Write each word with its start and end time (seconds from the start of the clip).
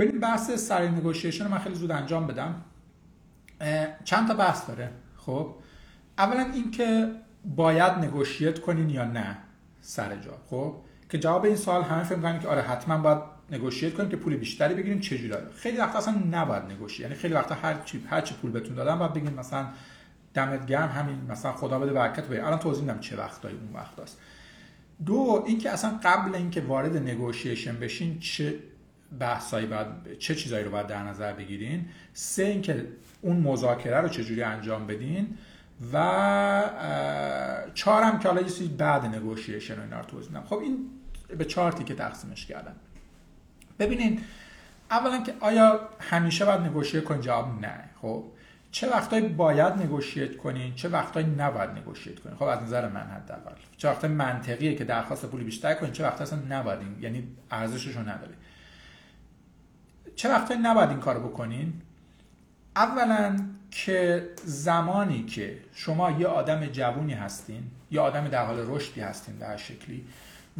بریم 0.00 0.20
بحث 0.20 0.50
سر 0.50 0.88
نگوشیشن 0.88 1.44
رو 1.44 1.50
من 1.50 1.58
خیلی 1.58 1.74
زود 1.74 1.90
انجام 1.90 2.26
بدم. 2.26 2.62
چند 4.04 4.28
تا 4.28 4.34
بحث 4.34 4.68
داره. 4.68 4.90
خب 5.16 5.54
اولا 6.18 6.50
اینکه 6.54 7.10
باید 7.44 7.92
نگوشیت 7.92 8.60
کنین 8.60 8.90
یا 8.90 9.04
نه 9.04 9.38
سر 9.80 10.16
جا. 10.16 10.32
خب 10.50 10.74
که 11.10 11.18
جواب 11.18 11.44
این 11.44 11.56
سوال 11.56 11.82
همه 11.82 12.02
فکر 12.02 12.16
می‌کنن 12.16 12.40
که 12.40 12.48
آره 12.48 12.62
حتما 12.62 12.98
باید 12.98 13.18
نگوشیت 13.50 13.94
کنیم 13.94 14.08
که 14.08 14.16
پول 14.16 14.36
بیشتری 14.36 14.74
بگیریم 14.74 15.00
چه 15.00 15.18
جوری؟ 15.18 15.34
خیلی 15.56 15.78
وقتا 15.78 15.98
اصلا 15.98 16.14
نباید 16.30 16.62
نگوشیت 16.62 17.00
یعنی 17.00 17.14
خیلی 17.14 17.34
وقتا 17.34 17.54
هر 17.54 17.74
چی 17.84 18.04
هر 18.10 18.20
چی 18.20 18.34
پول 18.34 18.50
بهتون 18.50 18.74
دادن 18.74 18.98
باید 18.98 19.12
بگین 19.12 19.34
مثلا 19.34 19.66
دمت 20.34 20.66
گرم 20.66 20.88
همین 20.88 21.20
مثلا 21.28 21.52
خدا 21.52 21.78
بده 21.78 21.92
برکت 21.92 22.24
بده 22.24 22.46
الان 22.46 22.58
توضیح 22.58 22.82
میدم 22.82 23.00
چه 23.00 23.16
وقتایی 23.16 23.56
اون 23.56 23.72
وقت 23.74 23.98
است 23.98 24.18
دو 25.06 25.44
اینکه 25.46 25.70
اصلا 25.70 26.00
قبل 26.04 26.34
اینکه 26.34 26.60
وارد 26.60 26.96
نگوشیشن 26.96 27.76
بشین 27.76 28.18
چه 28.18 28.54
بحثایی 29.18 29.66
باید 29.66 30.18
چه 30.18 30.34
چیزایی 30.34 30.64
رو 30.64 30.70
باید 30.70 30.86
در 30.86 31.02
نظر 31.02 31.32
بگیرین؟ 31.32 31.88
سه 32.12 32.42
اینکه 32.42 32.86
اون 33.22 33.36
مذاکره 33.36 34.00
رو 34.00 34.08
چجوری 34.08 34.42
انجام 34.42 34.86
بدین؟ 34.86 35.38
و 35.92 35.96
چهارم 37.74 38.18
که 38.18 38.28
حالا 38.28 38.40
یه 38.40 38.68
بعد 38.68 39.04
نگوشیشن 39.04 39.76
رو 39.76 39.82
اینا 39.82 40.00
رو 40.00 40.06
توضیح 40.06 40.40
خب 40.40 40.58
این 40.58 40.78
به 41.38 41.44
چهار 41.44 41.74
که 41.74 41.94
تقسیمش 41.94 42.46
کردم. 42.46 42.76
ببینین 43.78 44.20
اولا 44.90 45.22
که 45.22 45.34
آیا 45.40 45.80
همیشه 46.00 46.44
باید 46.44 46.60
نگوشیت 46.60 47.04
کنین؟ 47.04 47.20
جواب 47.20 47.60
نه. 47.60 47.84
خب 48.02 48.24
چه 48.70 48.90
وقتایی 48.90 49.28
باید 49.28 49.72
نگوشیت 49.72 50.36
کنین؟ 50.36 50.74
چه 50.74 50.88
وقتایی 50.88 51.26
نباید 51.26 51.70
نگوشیت 51.70 52.20
کنین؟ 52.20 52.36
خب 52.36 52.42
از 52.42 52.62
نظر 52.62 52.88
من 52.88 53.00
حداقل. 53.00 53.52
چه 53.76 53.88
وقتای 53.88 54.10
منطقیه 54.10 54.74
که 54.74 54.84
درخواست 54.84 55.26
پولی 55.26 55.44
بیشتر 55.44 55.74
کنین؟ 55.74 55.92
چه 55.92 56.04
وقتا 56.04 56.24
اصلا 56.24 56.38
نباید 56.48 56.78
یعنی 57.00 57.28
ارزشش 57.50 57.96
رو 57.96 58.02
نداره. 58.02 58.34
چه 60.20 60.28
وقتایی 60.28 60.60
نباید 60.60 60.90
این 60.90 61.00
کارو 61.00 61.28
بکنین؟ 61.28 61.72
اولا 62.76 63.36
که 63.70 64.28
زمانی 64.44 65.24
که 65.24 65.58
شما 65.74 66.10
یه 66.10 66.26
آدم 66.26 66.66
جوونی 66.66 67.12
هستین 67.12 67.62
یا 67.90 68.02
آدم 68.02 68.28
در 68.28 68.46
حال 68.46 68.56
رشدی 68.68 69.00
هستین 69.00 69.34
در 69.34 69.56
شکلی 69.56 70.04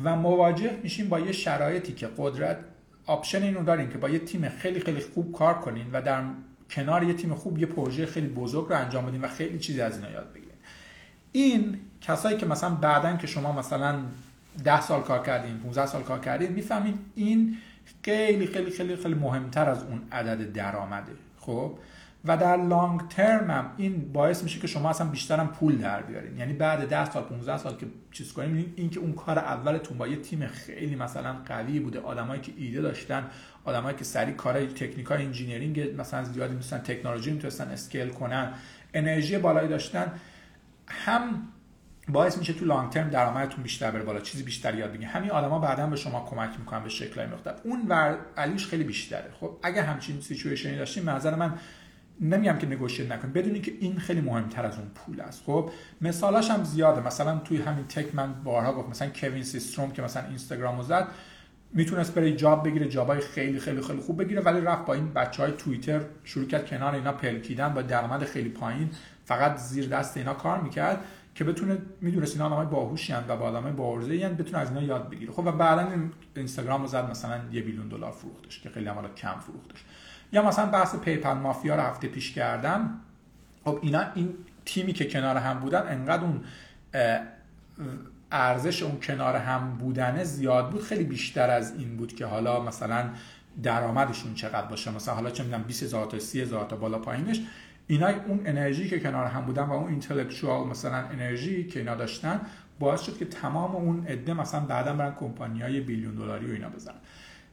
و 0.04 0.16
مواجه 0.16 0.78
میشین 0.82 1.08
با 1.08 1.20
یه 1.20 1.32
شرایطی 1.32 1.92
که 1.92 2.08
قدرت 2.18 2.58
آپشن 3.06 3.42
اینو 3.42 3.64
دارین 3.64 3.90
که 3.90 3.98
با 3.98 4.08
یه 4.08 4.18
تیم 4.18 4.48
خیلی 4.48 4.80
خیلی 4.80 5.00
خوب 5.00 5.32
کار 5.32 5.54
کنین 5.54 5.86
و 5.92 6.02
در 6.02 6.22
کنار 6.70 7.02
یه 7.02 7.14
تیم 7.14 7.34
خوب 7.34 7.58
یه 7.58 7.66
پروژه 7.66 8.06
خیلی 8.06 8.28
بزرگ 8.28 8.68
رو 8.68 8.76
انجام 8.76 9.06
بدین 9.06 9.20
و 9.20 9.28
خیلی 9.28 9.58
چیزی 9.58 9.80
از 9.80 9.96
اینا 9.96 10.10
یاد 10.10 10.32
بگیرین. 10.32 10.56
این 11.32 11.80
کسایی 12.00 12.36
که 12.36 12.46
مثلا 12.46 12.70
بعدا 12.70 13.16
که 13.16 13.26
شما 13.26 13.52
مثلا 13.52 13.98
10 14.64 14.80
سال 14.80 15.02
کار 15.02 15.22
کردین 15.22 15.58
15 15.58 15.86
سال 15.86 16.02
کار 16.02 16.20
کردین 16.20 16.52
می‌فهمین 16.52 16.98
این 17.14 17.56
خیلی 18.04 18.46
خیلی 18.46 18.70
خیلی 18.70 18.96
خیلی 18.96 19.14
مهمتر 19.14 19.68
از 19.68 19.82
اون 19.82 20.02
عدد 20.12 20.52
درآمده. 20.52 21.12
خب؟ 21.36 21.78
و 22.24 22.36
در 22.36 22.56
long 22.56 23.08
term 23.08 23.50
هم 23.50 23.72
این 23.76 24.12
باعث 24.12 24.42
میشه 24.42 24.60
که 24.60 24.66
شما 24.66 24.90
اصلا 24.90 25.06
بیشترم 25.06 25.48
پول 25.48 25.78
در 25.78 26.02
بیارین. 26.02 26.38
یعنی 26.38 26.52
بعد 26.52 26.88
10 26.88 27.10
سال 27.10 27.22
15 27.22 27.56
سال 27.56 27.76
که 27.76 27.86
چیز 28.12 28.32
کنیم 28.32 28.72
این 28.76 28.90
که 28.90 29.00
اون 29.00 29.12
کار 29.12 29.38
اولتون 29.38 29.98
با 29.98 30.08
یه 30.08 30.16
تیم 30.16 30.46
خیلی 30.46 30.96
مثلا 30.96 31.36
قوی 31.46 31.80
بوده 31.80 32.00
آدمایی 32.00 32.40
که 32.40 32.52
ایده 32.56 32.80
داشتن 32.80 33.26
آدمایی 33.64 33.96
که 33.96 34.04
سریع 34.04 34.34
کارهای 34.34 34.66
technical 34.66 35.24
engineering 35.24 36.00
مثلا 36.00 36.24
زیادی 36.24 36.54
می‌تونن 36.54 36.82
تکنولوژی 36.82 37.30
می‌تونن 37.30 37.70
scale 37.70 38.08
کنن 38.08 38.52
انرژی 38.94 39.38
بالایی 39.38 39.68
داشتن 39.68 40.12
هم 40.86 41.48
باعث 42.12 42.38
میشه 42.38 42.52
تو 42.52 42.64
long 42.64 42.90
term 42.90 43.08
درآمدتون 43.08 43.62
بیشتر 43.62 43.90
بره 43.90 44.02
بالا. 44.02 44.20
چیزی 44.20 44.42
بیشتر 44.42 44.74
یاد 44.74 44.90
بگیرین 44.90 45.08
همین 45.08 45.30
آدما 45.30 45.58
بعدا 45.58 45.86
به 45.86 45.96
شما 45.96 46.26
کمک 46.30 46.50
می‌کنن 46.58 46.82
به 46.82 46.88
شکلای 46.88 47.26
مختلف. 47.26 47.60
اون 47.64 47.86
value 47.88 48.18
ش 48.36 48.66
خیلی 48.66 48.84
بیشتره. 48.84 49.30
خب 49.40 49.56
اگه 49.62 49.82
همچین 49.82 50.20
situation 50.20 50.71
ی 50.71 50.76
داشتیم 50.76 51.10
نظر 51.10 51.34
من 51.34 51.54
نمیگم 52.20 52.58
که 52.58 52.66
negotiate 52.66 53.12
نکنید. 53.12 53.32
بدونید 53.32 53.62
که 53.62 53.72
این 53.80 53.98
خیلی 53.98 54.20
مهمتر 54.20 54.66
از 54.66 54.78
اون 54.78 54.88
پول 54.88 55.20
است. 55.20 55.42
خب 55.46 55.70
مثالاش 56.00 56.50
هم 56.50 56.64
زیاده. 56.64 57.06
مثلا 57.06 57.38
توی 57.38 57.62
همین 57.62 57.84
tech 57.84 58.14
من 58.14 58.32
بارها 58.32 58.72
گفتم 58.72 58.88
مثلا 58.88 59.08
کوین 59.08 59.42
سیستروم 59.42 59.90
که 59.90 60.02
مثلا 60.02 60.26
اینستاگرامو 60.28 60.82
زد 60.82 61.08
می‌تونست 61.74 62.14
بره 62.14 62.36
job 62.36 62.64
بگیره 62.68 62.88
job 62.88 63.12
ای 63.12 63.20
خیلی 63.20 63.60
خیلی 63.60 63.80
خیلی 63.80 64.00
خوب 64.00 64.22
بگیره 64.22 64.40
ولی 64.40 64.60
رفت 64.60 64.84
با 64.84 64.94
این 64.94 65.12
بچه 65.12 65.42
های 65.42 65.52
توییتر 65.52 66.00
شروع 66.24 66.46
کرد 66.46 66.66
کنار 66.66 66.94
اینا 66.94 67.12
پلکیدن 67.12 67.68
با 67.68 67.82
درآمد 67.82 68.24
خیلی 68.24 68.48
پایین 68.48 68.90
فقط 69.24 69.56
زیر 69.56 69.88
دست 69.88 70.16
اینا 70.16 70.34
کار 70.34 70.60
می‌کرد. 70.60 71.04
که 71.40 71.44
بتونه 71.44 71.78
می‌دونست 72.00 72.32
اینا 72.32 72.46
آدمای 72.46 72.66
باهوشی 72.66 73.12
و 73.28 73.36
با 73.36 73.44
آدمای 73.44 73.72
باورزه 73.72 74.28
بتونه 74.28 74.58
از 74.58 74.68
اینا 74.68 74.82
یاد 74.82 75.10
بگیره. 75.10 75.32
خب 75.32 75.46
و 75.46 75.52
بعدا 75.52 75.88
اینستاگرام 76.36 76.82
رو 76.82 76.86
زد 76.86 77.10
مثلا 77.10 77.40
یه 77.52 77.62
بیلیون 77.62 77.88
دلار 77.88 78.12
فروختش 78.12 78.60
که 78.60 78.70
خیلی 78.70 78.86
هم 78.86 79.14
کم 79.16 79.38
فروختش. 79.38 79.84
یا 80.32 80.48
مثلا 80.48 80.66
بحث 80.66 80.96
پیپل 80.96 81.32
مافیا 81.32 81.74
رو 81.74 81.82
هفته 81.82 82.08
پیش 82.08 82.32
کردم 82.32 83.00
خب 83.64 83.78
اینا 83.82 84.04
این 84.14 84.34
تیمی 84.64 84.92
که 84.92 85.04
کنار 85.04 85.36
هم 85.36 85.60
بودن 85.60 85.82
انقدر 85.88 86.24
اون 86.24 86.40
ارزش 88.32 88.82
اون 88.82 89.00
کنار 89.00 89.36
هم 89.36 89.76
بودنه 89.78 90.24
زیاد 90.24 90.70
بود. 90.70 90.82
خیلی 90.82 91.04
بیشتر 91.04 91.50
از 91.50 91.74
این 91.78 91.96
بود 91.96 92.14
که 92.14 92.26
حالا 92.26 92.62
مثلا 92.62 93.10
درآمدشون 93.62 94.34
چقدر 94.34 94.66
باشه. 94.66 94.90
مثلا 94.90 95.14
حالا 95.14 95.30
چه 95.30 95.42
می‌دونم 95.42 95.62
20000 95.62 96.06
تا 96.06 96.18
30000 96.18 96.64
تا 96.64 96.76
بالا 96.76 96.98
پایینش. 96.98 97.40
اینا 97.86 98.08
اون 98.28 98.40
انرژی 98.46 98.88
که 98.88 99.00
کنار 99.00 99.26
هم 99.26 99.44
بودن 99.44 99.62
و 99.62 99.72
اون 99.72 99.88
اینتלקچوال 99.88 100.68
مثلا 100.68 100.96
انرژی 100.96 101.64
که 101.64 101.78
اینا 101.78 101.94
داشتن 101.94 102.40
باعث 102.78 103.02
شد 103.02 103.18
که 103.18 103.24
تمام 103.24 103.76
اون 103.76 104.06
عده 104.06 104.34
مثلا 104.34 104.60
بعدا 104.60 104.94
برن 104.94 105.14
کمپانیای 105.14 105.80
بیلیون 105.80 106.14
دلاری 106.14 106.46
و 106.46 106.52
اینا 106.52 106.68
بزنن. 106.68 106.94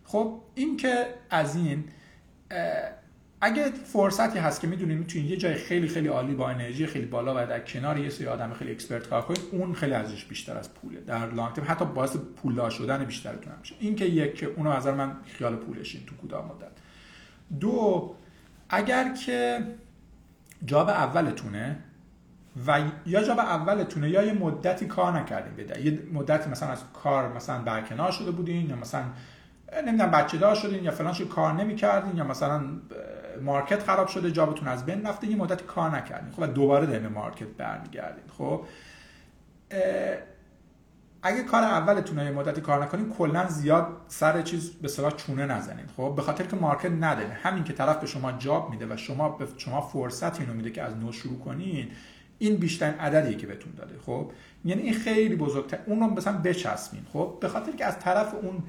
خب 0.04 0.42
این 0.56 0.78
که 0.78 1.06
از 1.30 1.56
این 1.56 1.84
اگه 3.42 3.72
فرصتی 3.72 4.40
هست 4.40 4.62
که 4.62 4.68
می‌دونید 4.68 4.98
می‌تونید 4.98 5.32
یه 5.32 5.38
جای 5.38 5.54
خیلی 5.54 5.88
خیلی 5.88 6.08
عالی 6.08 6.34
با 6.34 6.50
انرژی 6.50 6.86
خیلی 6.86 7.06
بالا 7.06 7.44
و 7.44 7.48
در 7.48 7.60
کنار 7.60 7.98
یه 7.98 8.10
سری 8.10 8.28
آدم 8.28 8.54
خیلی 8.54 8.72
اکسپرت 8.72 9.10
کار 9.10 9.22
کنید 9.22 9.42
اون 9.52 9.74
خیلی 9.74 9.94
ارزش 9.94 10.26
بیشتر 10.26 10.58
از 10.58 10.74
پوله. 10.74 11.02
در 11.02 11.34
لانگ 11.34 11.56
ترم 11.56 11.66
حتی 11.68 11.86
باعث 11.86 12.18
پولدار 12.18 12.70
شدن 12.70 13.06
بیشترتون 13.06 13.54
میشه. 13.60 13.76
این 13.80 13.96
که 13.96 14.06
یک 14.06 14.36
که 14.36 14.46
اونو 14.46 14.74
نظر 14.74 14.94
من 14.94 15.18
خیال 15.26 15.56
پولشین 15.56 16.06
تو 16.06 16.16
کوتاه 16.16 16.46
مدت. 16.46 16.72
دو 17.60 18.16
اگر 18.70 19.14
که 19.14 19.60
job 20.66 20.90
اولتونه 20.90 21.78
و 22.68 22.82
یا 23.06 23.24
job 23.24 23.40
اولتونه 23.40 24.10
یا 24.10 24.24
یه 24.24 24.34
مدتی 24.34 24.86
کار 24.86 25.20
نکردین 25.20 25.54
بده 25.54 25.82
یه 25.82 26.00
مدتی 26.14 26.50
مثلا 26.50 26.70
از 26.70 26.80
کار 26.94 27.34
مثلا 27.34 27.62
برکنار 27.62 28.12
شده 28.12 28.32
بودین 28.32 28.70
یا 28.70 28.76
مثلا 28.76 29.04
نمی‌دونم 29.86 30.12
بچه 30.12 30.38
دار 30.38 30.56
شدین 30.56 30.84
یا 30.84 30.92
فلان 30.92 31.14
کار 31.14 31.54
نمی‌کردین 31.54 32.18
یا 32.18 32.24
مثلا 32.24 32.62
market 33.42 33.84
خراب 33.84 34.08
شده 34.08 34.32
job 34.32 34.50
تون 34.50 34.68
از 34.68 34.86
بین 34.86 35.08
رفته 35.08 35.28
یه 35.28 35.36
مدت 35.36 35.66
کار 35.66 35.90
نکردین. 35.90 36.32
خب 36.32 36.40
و 36.40 36.48
دوباره 36.48 36.86
در 36.86 37.08
market 37.08 37.48
برمیگردین. 37.48 38.24
خب 38.38 38.66
اگه 41.28 41.44
کار 41.44 41.64
اولتون 41.64 42.18
یه 42.18 42.32
مدتی 42.32 42.62
کار 42.62 42.84
نکنین 42.84 43.10
کلا 43.10 43.48
زیاد 43.48 43.88
سر 44.08 44.42
چیز 44.42 44.72
به 44.72 44.88
صلاح 44.88 45.12
چونه 45.12 45.46
نزنین 45.46 45.86
خب 45.98 46.14
به 46.16 46.22
خاطر 46.22 46.44
که 46.44 46.56
market 46.56 46.92
نداره. 46.92 47.34
همین 47.34 47.64
که 47.64 47.74
طرف 47.74 47.98
به 47.98 48.08
شما 48.08 48.32
job 48.32 48.70
میده 48.70 48.94
و 48.94 48.98
شما 48.98 49.30
به 49.30 49.48
شما 49.58 49.82
فرصت 49.82 50.40
اینو 50.40 50.54
میده 50.54 50.72
که 50.72 50.82
از 50.82 50.98
نو 50.98 51.12
شروع 51.12 51.40
کنین 51.40 51.88
این 52.40 52.56
بیشتر 52.56 52.86
عددیه 52.86 53.38
که 53.38 53.48
بهتون 53.48 53.74
داده. 53.78 53.96
خب 54.06 54.32
یعنی 54.66 54.82
این 54.82 54.94
خیلی 54.94 55.36
بزرگتر. 55.36 55.80
اون 55.86 56.00
رو 56.00 56.08
مثلا 56.08 56.38
بچسبین. 56.38 57.06
خب 57.14 57.38
به 57.42 57.48
خاطر 57.48 57.72
که 57.72 57.86
از 57.86 58.00
طرف 58.00 58.34
اون 58.34 58.64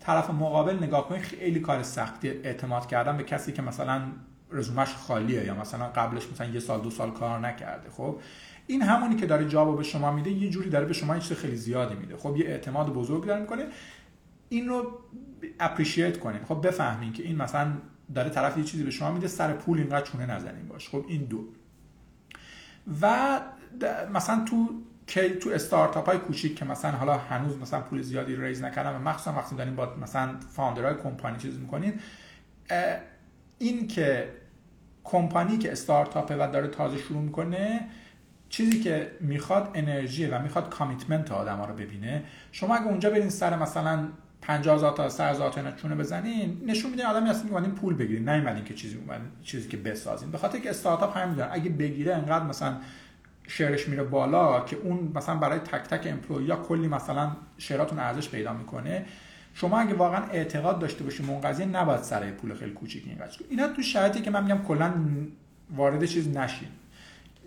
طرف 0.00 0.30
مقابل 0.30 0.76
نگاه 0.76 1.08
کنید 1.08 1.22
خیلی 1.22 1.60
کار 1.60 1.82
سختی 1.82 2.28
اعتماد 2.28 2.86
کردن 2.86 3.16
به 3.16 3.22
کسی 3.22 3.52
که 3.52 3.62
مثلا 3.62 4.02
رزومش 4.52 4.94
خالیه. 4.94 5.44
یا 5.44 5.54
مثلا 5.54 5.88
قبلش 5.88 6.30
مثلا 6.32 6.46
یه 6.46 6.60
سال 6.60 6.80
دو 6.80 6.90
سال 6.90 7.10
کار 7.10 7.40
نکرده. 7.40 7.90
خب 7.90 8.20
این 8.66 8.82
همونی 8.82 9.16
که 9.16 9.26
داره 9.26 9.48
جواب 9.48 9.76
به 9.76 9.82
شما 9.82 10.12
میده 10.12 10.30
یه 10.30 10.50
جوری 10.50 10.70
داره 10.70 10.86
به 10.86 10.92
شما 10.92 11.18
چیز 11.18 11.38
خیلی 11.38 11.56
زیادی 11.56 11.94
میده. 11.94 12.16
خب 12.16 12.36
یه 12.36 12.46
اعتماد 12.46 12.92
بزرگ 12.92 13.26
داره 13.26 13.40
می‌کنه. 13.40 13.66
این 14.48 14.68
رو 14.68 14.98
اپریشیت 15.60 16.18
کنین 16.18 16.44
خب 16.44 16.66
بفهمین 16.66 17.12
که 17.12 17.22
این 17.22 17.36
مثلا 17.36 17.72
داره 18.14 18.30
طرف 18.30 18.58
یه 18.58 18.64
چیزی 18.64 18.84
به 18.84 18.90
شما 18.90 19.12
میده 19.12 19.28
سر 19.28 19.52
پول 19.52 19.78
اینقدر 19.78 20.06
چونه 20.06 20.26
نزنین 20.26 20.68
باش. 20.68 20.88
خب 20.88 21.04
این 21.08 21.24
دو. 21.24 21.44
و 23.02 23.40
مثلا 24.14 24.44
تو 24.44 24.68
که 25.06 25.28
تو 25.28 25.50
استارتاپ 25.50 26.06
های 26.06 26.18
کوچیک 26.18 26.56
که 26.56 26.64
مثلا 26.64 26.90
حالا 26.90 27.18
هنوز 27.18 27.58
مثلا 27.58 27.80
پول 27.80 28.02
زیادی 28.02 28.36
ریز 28.36 28.62
نکردن 28.62 28.94
و 28.94 28.98
مخصوصا 28.98 29.32
وقتی 29.32 29.56
دارین 29.56 29.76
با 29.76 29.94
مثلا 30.02 30.34
فاوندرهای 30.50 30.94
کمپانی 30.94 31.38
چیز 31.38 31.58
می‌کنین 31.58 32.00
این 33.58 33.86
که 33.86 34.28
کمپانی 35.04 35.58
که 35.58 35.72
استارتاپه 35.72 36.36
و 36.36 36.52
داره 36.52 36.68
تازه 36.68 36.98
شروع 36.98 37.22
می‌کنه 37.22 37.80
چیزی 38.48 38.80
که 38.80 39.10
می‌خواد 39.20 39.70
انرژی 39.74 40.26
و 40.26 40.38
می‌خواد 40.38 40.68
کامیتمنت 40.68 41.32
آدم 41.32 41.56
ها 41.56 41.64
رو 41.64 41.74
ببینه. 41.74 42.22
شما 42.52 42.76
اگه 42.76 42.86
اونجا 42.86 43.10
برین 43.10 43.30
سر 43.30 43.56
مثلا 43.58 44.08
50000 44.42 44.92
تا 44.92 45.04
100000 45.04 45.50
تا 45.52 45.70
چونه 45.70 45.94
بزنین 45.94 46.62
نشون 46.66 46.90
میده 46.90 47.06
آدمی 47.06 47.28
هستین 47.28 47.48
که 47.50 47.54
اومدین 47.54 47.74
پول 47.74 47.94
بگیرین 47.94 48.24
نه 48.24 48.64
که 48.64 48.74
چیزی 48.74 48.98
چیزی 49.42 49.68
که 49.68 49.76
بسازین. 49.76 50.30
به 50.30 50.38
خاطر 50.38 50.58
که 50.58 50.70
استارتاپ 50.70 51.16
همین 51.16 51.44
اگه 51.50 51.70
بگیره 51.70 52.14
انقدر 52.14 52.44
مثلا 52.44 52.76
شعرش 53.48 53.88
میره 53.88 54.02
بالا 54.02 54.64
که 54.64 54.76
اون 54.76 55.12
مثلا 55.14 55.34
برای 55.34 55.58
تک 55.58 55.82
تک 55.82 56.06
employee 56.06 56.50
ا 56.50 56.56
کلی 56.56 56.88
مثلا 56.88 57.30
share 57.58 57.83
اتون 57.83 57.98
ارزش 57.98 58.28
پیدا 58.28 58.52
می‌کنه. 58.52 59.04
شما 59.54 59.80
اگه 59.80 59.94
واقعا 59.94 60.24
اعتقاد 60.24 60.78
داشته 60.78 61.04
باشید 61.04 61.30
اون 61.30 61.40
قضیه 61.40 61.66
نباید 61.66 62.02
سر 62.02 62.30
پول 62.30 62.54
خیلی 62.54 62.72
کوچیک 62.72 63.04
این 63.06 63.18
قضیه. 63.18 63.46
اینا 63.50 63.68
تو 63.68 63.82
شرایطی 63.82 64.20
که 64.20 64.30
من 64.30 64.44
میگم 64.44 64.62
کلا 64.62 64.92
وارد 65.76 66.04
چیز 66.04 66.28
نشین. 66.28 66.68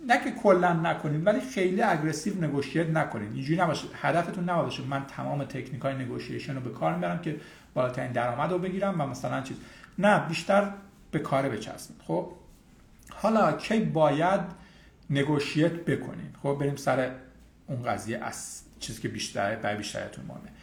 نه 0.08 0.24
که 0.24 0.30
کلا 0.30 0.72
نکنید 0.72 1.26
ولی 1.26 1.40
خیلی 1.40 1.82
aggressive 1.82 2.44
negotiate 2.44 2.88
نکنید 2.88 3.32
اینجوری 3.32 3.60
نباشه. 3.60 3.86
هدفتون 3.94 4.50
نباشه 4.50 4.82
من 4.82 5.04
تمام 5.06 5.44
تکنیک 5.44 5.82
های 5.82 5.94
negotiation 5.94 6.54
رو 6.54 6.60
به 6.60 6.70
کار 6.70 6.94
می‌برم 6.94 7.18
که 7.18 7.36
بالاترین 7.74 8.12
درآمد 8.12 8.52
رو 8.52 8.58
بگیرم 8.58 9.00
و 9.00 9.06
مثلا 9.06 9.40
چیز. 9.40 9.56
نه 9.98 10.28
بیشتر 10.28 10.72
به 11.10 11.18
کار 11.18 11.48
بچسبید 11.48 12.00
خب؟ 12.06 12.32
حالا 13.10 13.52
کی 13.52 13.80
باید 13.80 14.40
negotiate 15.10 15.72
بکنید 15.72 16.36
خب 16.42 16.56
بریم 16.60 16.76
سر 16.76 17.10
اون 17.66 17.82
قضیه. 17.82 18.18
از 18.18 18.62
چیزی 18.80 19.02
که 19.02 19.08
بیشتر 19.08 19.56
برای 19.56 19.76
بیشترتون 19.76 20.24
مهمه. 20.24 20.55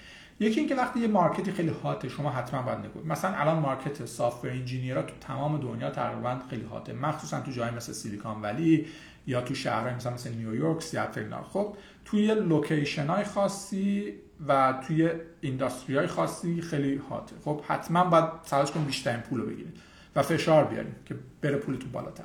یکی 0.44 0.60
اینکه 0.60 0.75
وقتی 0.75 1.00
یه 1.00 1.07
market 1.07 1.45
ی 1.45 1.51
خیلی 1.51 1.72
hot 1.83 2.03
ه 2.03 2.10
شما 2.10 2.30
حتما 2.30 2.62
باید 2.62 2.80
nego. 2.80 3.04
مثلا 3.06 3.36
الان 3.36 3.60
market 3.60 4.06
software 4.06 4.51
engineer 4.51 4.98
ها 4.98 5.04
تو 5.04 5.13
تمام 5.22 5.57
دنیا 5.57 5.90
تقریبا 5.90 6.40
خیلی 6.50 6.63
hot 6.63 6.81
ه. 6.81 6.94
مخصوصا 6.94 7.40
تو 7.40 7.51
جای 7.51 7.72
مثل 7.72 7.94
سیلیکون 7.94 8.42
ولی 8.42 8.86
یا 9.28 9.42
تو 9.42 9.56
شهرهای 9.56 9.94
مثلا 9.94 10.13
مثل 10.13 10.34
نیویورک 10.34 10.81
سیاتل 10.81 11.34
خب 11.54 11.75
توی 12.06 12.36
location 12.36 13.07
های 13.07 13.24
خاصی 13.24 14.13
و 14.48 14.74
توی 14.88 15.10
industry 15.42 15.98
های 15.98 16.07
خاصی 16.07 16.62
خیلی 16.62 17.01
hot 17.10 17.25
ه. 17.25 17.36
خب 17.46 17.62
حتما 17.68 18.04
باید 18.04 18.25
تلاش 18.50 18.72
کنید 18.72 18.86
بیشترین 18.86 19.19
پول 19.19 19.39
رو 19.39 19.46
بگیرید 19.46 19.78
و 20.16 20.22
فشار 20.22 20.66
بیارید 20.66 20.96
که 21.06 21.16
بره 21.42 21.57
پولتون 21.57 21.92
بالاتر. 21.92 22.24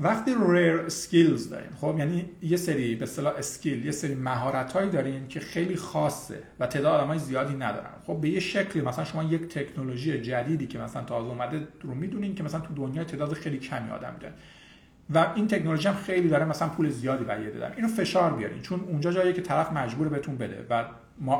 وقتی 0.00 0.34
rare 0.48 0.80
skills 0.80 1.48
دارین 1.48 1.70
خب 1.80 1.94
یعنی 1.98 2.30
یه 2.42 2.56
سری 2.56 2.94
به 2.94 3.02
اصطلاح 3.02 3.34
skill 3.38 3.84
یه 3.84 3.90
سری 3.90 4.14
مهارت 4.14 4.72
هایی 4.72 4.90
دارین 4.90 5.28
که 5.28 5.40
خیلی 5.40 5.76
خاصه 5.76 6.42
و 6.60 6.66
تعداد 6.66 7.00
آدمای 7.00 7.18
زیادی 7.18 7.54
ندارن. 7.54 7.90
خب 8.06 8.20
به 8.20 8.28
یه 8.28 8.40
شکلی 8.40 8.82
مثلا 8.82 9.04
شما 9.04 9.24
یک 9.24 9.48
تکنولوژی 9.48 10.20
جدیدی 10.20 10.66
که 10.66 10.78
مثلا 10.78 11.02
تازه 11.02 11.28
اومده 11.28 11.68
رو 11.82 11.94
می‌دونین 11.94 12.34
که 12.34 12.42
مثلا 12.42 12.60
تو 12.60 12.74
دنیا 12.74 13.04
تعداد 13.04 13.32
خیلی 13.32 13.58
کمی 13.58 13.90
آدم 13.90 14.16
دارن 14.20 14.34
و 15.10 15.32
این 15.34 15.48
تکنولوژی 15.48 15.88
هم 15.88 15.94
خیلی 15.94 16.28
داره 16.28 16.44
مثلا 16.44 16.68
پول 16.68 16.90
زیادی 16.90 17.24
برای 17.24 17.50
دادن 17.50 17.72
اینو 17.76 17.88
فشار 17.88 18.32
بیارین 18.32 18.62
چون 18.62 18.80
اونجا 18.80 19.12
جایی 19.12 19.32
که 19.32 19.42
طرف 19.42 19.72
مجبور 19.72 20.08
بهتون 20.08 20.36
بده 20.36 20.66
و 20.70 20.84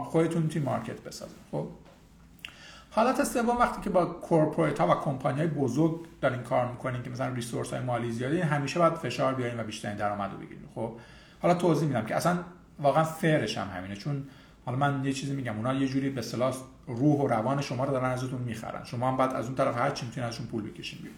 خودتون 0.05 0.49
توی 0.49 0.63
market 0.63 1.01
بسازین. 1.01 1.39
خب؟ 1.51 1.69
حالت 2.99 3.25
سوم 3.25 3.57
وقتی 3.57 3.81
که 3.81 3.91
با 3.91 4.05
corporate 4.05 4.81
ها 4.81 4.89
و 4.89 4.95
کمپانی 4.95 5.39
های 5.39 5.47
بزرگ 5.47 6.07
دارین 6.21 6.43
کار 6.43 6.71
می‌کنین 6.71 7.03
که 7.03 7.11
مثلا 7.11 7.35
resource 7.35 7.73
های 7.73 7.83
مالی 7.83 8.11
زیادی 8.11 8.41
همیشه 8.41 8.79
باید 8.79 8.95
فشار 8.95 9.35
بیارین 9.35 9.61
و 9.61 9.65
بیشترین 9.65 9.97
درآمد 9.97 10.33
رو 10.33 10.39
بگیرین. 10.39 10.69
خب 10.75 10.93
حالا 11.43 11.55
توضیح 11.55 11.89
میدم 11.89 12.07
که 12.07 12.17
اصلا 12.17 12.39
واقعا 12.79 13.05
fair 13.05 13.41
ش 13.41 13.59
هم 13.59 13.69
همینه. 13.77 13.97
چون 13.97 14.25
حالا 14.65 14.79
من 14.79 15.05
یه 15.05 15.13
چیزی 15.13 15.35
میگم 15.35 15.57
اونا 15.57 15.75
یه 15.75 15.89
جوری 15.89 16.11
به 16.11 16.21
اصطلاح 16.21 16.57
روح 16.87 17.21
و 17.21 17.27
روان 17.27 17.61
شما 17.61 17.85
رو 17.85 17.91
دارن 17.91 18.11
ازتون 18.11 18.41
می‌خرن. 18.41 18.85
شما 18.85 19.09
هم 19.09 19.17
بعد 19.17 19.33
از 19.33 19.47
اون 19.47 19.55
طرف 19.55 19.77
هر 19.77 19.91
چی 19.91 20.07
می‌تونین 20.07 20.29
ازشون 20.29 20.47
پول 20.47 20.71
بکشین 20.71 20.99
بیرون. 20.99 21.17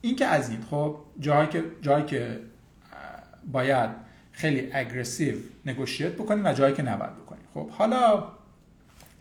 این 0.00 0.16
که 0.16 0.26
از 0.26 0.50
این 0.50 0.62
خب 0.70 0.96
جایی 1.20 1.48
که 1.48 1.64
جایی 1.82 2.04
که 2.04 2.40
باید 3.52 3.90
خیلی 4.32 4.72
اگریسیو 4.72 5.36
نگوشیت 5.66 6.12
بکنیم 6.12 6.46
و 6.46 6.52
جایی 6.52 6.74
که 6.74 6.82
نباید 6.82 7.16
بکنیم 7.16 7.44
خب 7.54 7.70
حالا 7.70 8.24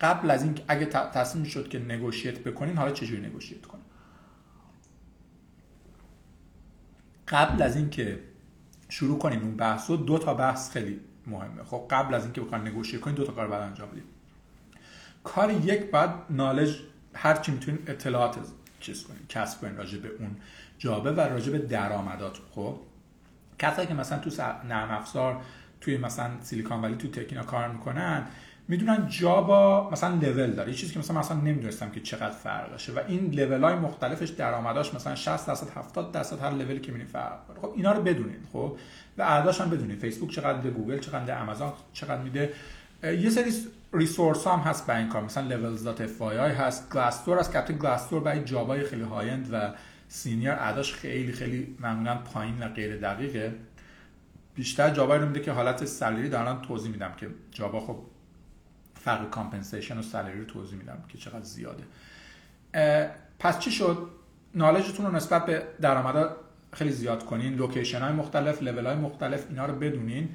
قبل 0.02 0.32
از 0.32 0.44
این 0.44 0.60
اگه 0.68 0.86
تصمیم 0.86 1.44
شد 1.44 1.70
که 1.70 1.80
نگوشیت 1.80 2.40
بکنین 2.40 2.78
حالا 2.78 2.92
چجوری 2.92 3.22
نگوشیت 3.22 3.66
کنین 3.66 3.86
قبل 7.28 7.62
از 7.62 7.76
اینکه 7.76 8.20
شروع 8.90 9.20
کنین 9.20 9.42
اون 9.42 9.56
بحث 9.56 9.92
دو 9.92 10.18
تا 10.18 10.34
بحث 10.34 10.72
خیلی 10.72 11.00
مهمه. 11.28 11.64
خب 11.64 11.88
قبل 11.90 12.14
از 12.14 12.24
اینکه 12.24 12.42
بخواین 12.42 12.68
نگوشیت 12.68 13.02
کنین 13.02 13.16
دو 13.16 13.26
تا 13.26 13.32
کار 13.32 13.48
باید 13.48 13.62
انجام 13.62 13.90
بدید 13.90 14.04
کار 15.24 15.52
یک 15.52 15.92
بعد 15.92 16.14
نالج 16.30 16.80
هر 17.14 17.36
چی 17.36 17.52
می‌تونین 17.52 17.80
اطلاعات 17.88 18.38
چیز 18.80 19.04
کنین 19.04 19.20
کسب 19.30 19.62
کنین 19.62 19.78
راجع 19.78 19.98
به 20.00 20.10
اون 20.20 20.36
job 20.78 21.03
ه 21.03 21.12
و 21.12 21.20
راجع 21.20 21.52
به 21.52 21.58
درآمدات. 21.58 22.38
خب 22.52 22.80
کسایی 23.60 23.88
که 23.88 23.94
مثلا 23.94 24.20
تو 24.20 24.44
نرم 24.70 24.92
افزار 24.92 25.42
توی 25.82 25.98
مثلا 25.98 26.32
سیلیکون 26.42 26.82
ولی 26.82 26.96
توی 26.96 27.10
tech 27.10 27.33
اینا 27.33 27.44
کار 27.44 27.68
می‌کنن 27.68 28.28
می‌دونن 28.68 29.08
job 29.10 29.70
ا 29.70 29.90
مثلا 29.90 30.16
level 30.16 30.52
داره. 30.52 30.70
یه 30.70 30.76
چیزی 30.76 30.94
که 30.94 31.00
مثلا 31.00 31.20
مثلا 31.20 31.38
نمی‌دونستم 31.38 31.90
که 31.90 32.00
چقدر 32.00 32.30
فرق 32.30 32.72
داشته 32.72 32.94
و 32.94 33.00
این 33.08 33.32
لول 33.34 33.64
های 33.64 33.76
مختلفش 33.76 34.30
درآمداش 34.30 34.94
مثلا 34.94 35.16
60 35.16 35.48
درصد 35.48 35.68
70 35.76 36.12
درصد 36.12 36.40
هر 36.40 36.52
لولی 36.52 36.80
که 36.80 36.92
می‌بینید 36.92 37.14
فرق 37.14 37.48
کنه 37.48 37.60
خب 37.60 37.74
اینا 37.76 37.92
رو 37.92 38.02
بدونید 38.02 38.48
خب؟ 38.54 38.78
و 39.18 39.22
اعدادش 39.22 39.62
هم 39.62 39.70
بدونید. 39.70 40.00
فیسبوک 40.00 40.30
چقدر 40.30 40.58
میده 40.58 40.70
گوگل 40.70 41.00
چقدر 41.00 41.20
میده 41.20 41.42
آمازون 41.42 41.74
چقدر 41.94 42.22
میده. 42.22 42.54
یه 43.04 43.30
سری 43.30 43.52
resource 43.94 44.48
هم 44.48 44.60
هست 44.60 44.88
برای 44.88 45.02
این 45.02 45.10
کار. 45.10 45.24
مثلا 45.24 45.50
levels.fyi 45.50 46.22
هست 46.34 46.94
Glassdoor 46.94 47.40
هست. 47.40 47.68
که 47.68 47.74
Glassdoor 47.74 48.20
برای 48.20 48.44
job 48.44 48.74
ای 48.74 48.84
خیلی 48.84 49.04
های 49.04 49.30
و 49.52 49.74
senior 50.08 50.52
اعدادش 50.52 50.94
خیلی 50.94 51.32
خیلی 51.32 51.76
معمولا 51.80 52.16
پایین 52.16 52.64
و 52.64 52.68
غیر 52.68 52.98
دقیقه. 52.98 53.56
بیشتر 54.56 54.90
job 54.90 55.09
ایی 55.09 55.22
رو 55.22 55.28
میده 55.28 55.40
که 55.40 55.52
حالت 55.52 55.86
salary 55.86 56.30
دارن 56.30 56.62
توضیح 56.62 56.92
میدم 56.92 57.12
که 57.18 57.28
job 57.52 57.73
ا 57.73 57.80
خب 57.80 57.98
فرق 59.06 59.30
compensation 59.30 59.98
و 59.98 60.02
salary 60.02 60.40
رو 60.40 60.46
توضیح 60.46 60.78
میدم 60.78 61.04
که 61.10 61.18
چقدر 61.18 61.44
زیاده. 61.44 61.84
پس 63.40 63.60
چی 63.60 63.72
شد؟ 63.72 64.10
knowledge 64.56 64.93
تون 64.93 65.06
رو 65.06 65.12
نسبت 65.12 65.46
به 65.46 65.64
درآمدها 65.82 66.30
خیلی 66.74 66.92
زیاد 66.92 67.26
کنین. 67.26 67.56
location 67.56 68.00
های 68.00 68.14
مختلف 68.14 68.64
لول 68.64 68.86
های 68.86 68.96
مختلف 68.96 69.46
اینا 69.50 69.66
رو 69.66 69.76
بدونین. 69.76 70.30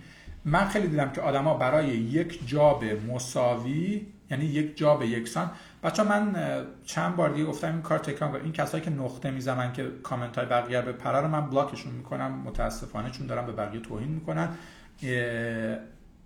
من 0.44 0.68
خیلی 0.68 0.88
دیدم 0.88 1.10
که 1.10 1.20
آدما 1.20 1.54
برای 1.54 1.88
یک 1.88 2.48
job 2.48 2.84
مساوی 2.84 4.06
یعنی 4.30 4.44
یک 4.44 4.76
job 4.76 5.02
یکسان. 5.02 5.50
بچه 5.82 6.02
من 6.02 6.36
چند 6.84 7.16
بار 7.16 7.30
دیگه 7.30 7.44
گفتم 7.44 7.72
این 7.72 7.82
کار 7.82 7.98
تکرار 7.98 8.36
این 8.36 8.52
کسایی 8.52 8.84
که 8.84 8.90
نقطه 8.90 9.30
می‌زنن 9.30 9.72
که 9.72 9.90
کامنت 10.02 10.38
های 10.38 10.46
بقیه 10.46 10.82
به 10.82 10.92
پرر 10.92 11.26
من 11.26 11.50
بلاکشون 11.50 11.92
می‌کنم. 11.92 12.32
متاسفانه 12.32 13.10
چون 13.10 13.26
دارم 13.26 13.46
به 13.46 13.52
بقیه 13.52 13.80
توهین 13.80 14.08
می‌کنن. 14.08 14.48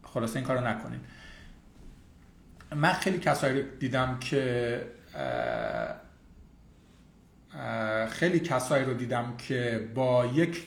خلاصه 0.03 0.37
این 0.37 0.45
کارو 0.45 0.67
نکنین. 0.67 1.01
من 2.77 2.93
خیلی 2.93 3.19
کسایی 3.19 3.63
دیدم 3.81 4.19
که 4.21 4.81
خیلی 8.09 8.41
کسایی 8.41 8.85
رو 8.85 8.95
دیدم 8.95 9.35
که 9.39 9.89
با 9.95 10.27
یک 10.27 10.67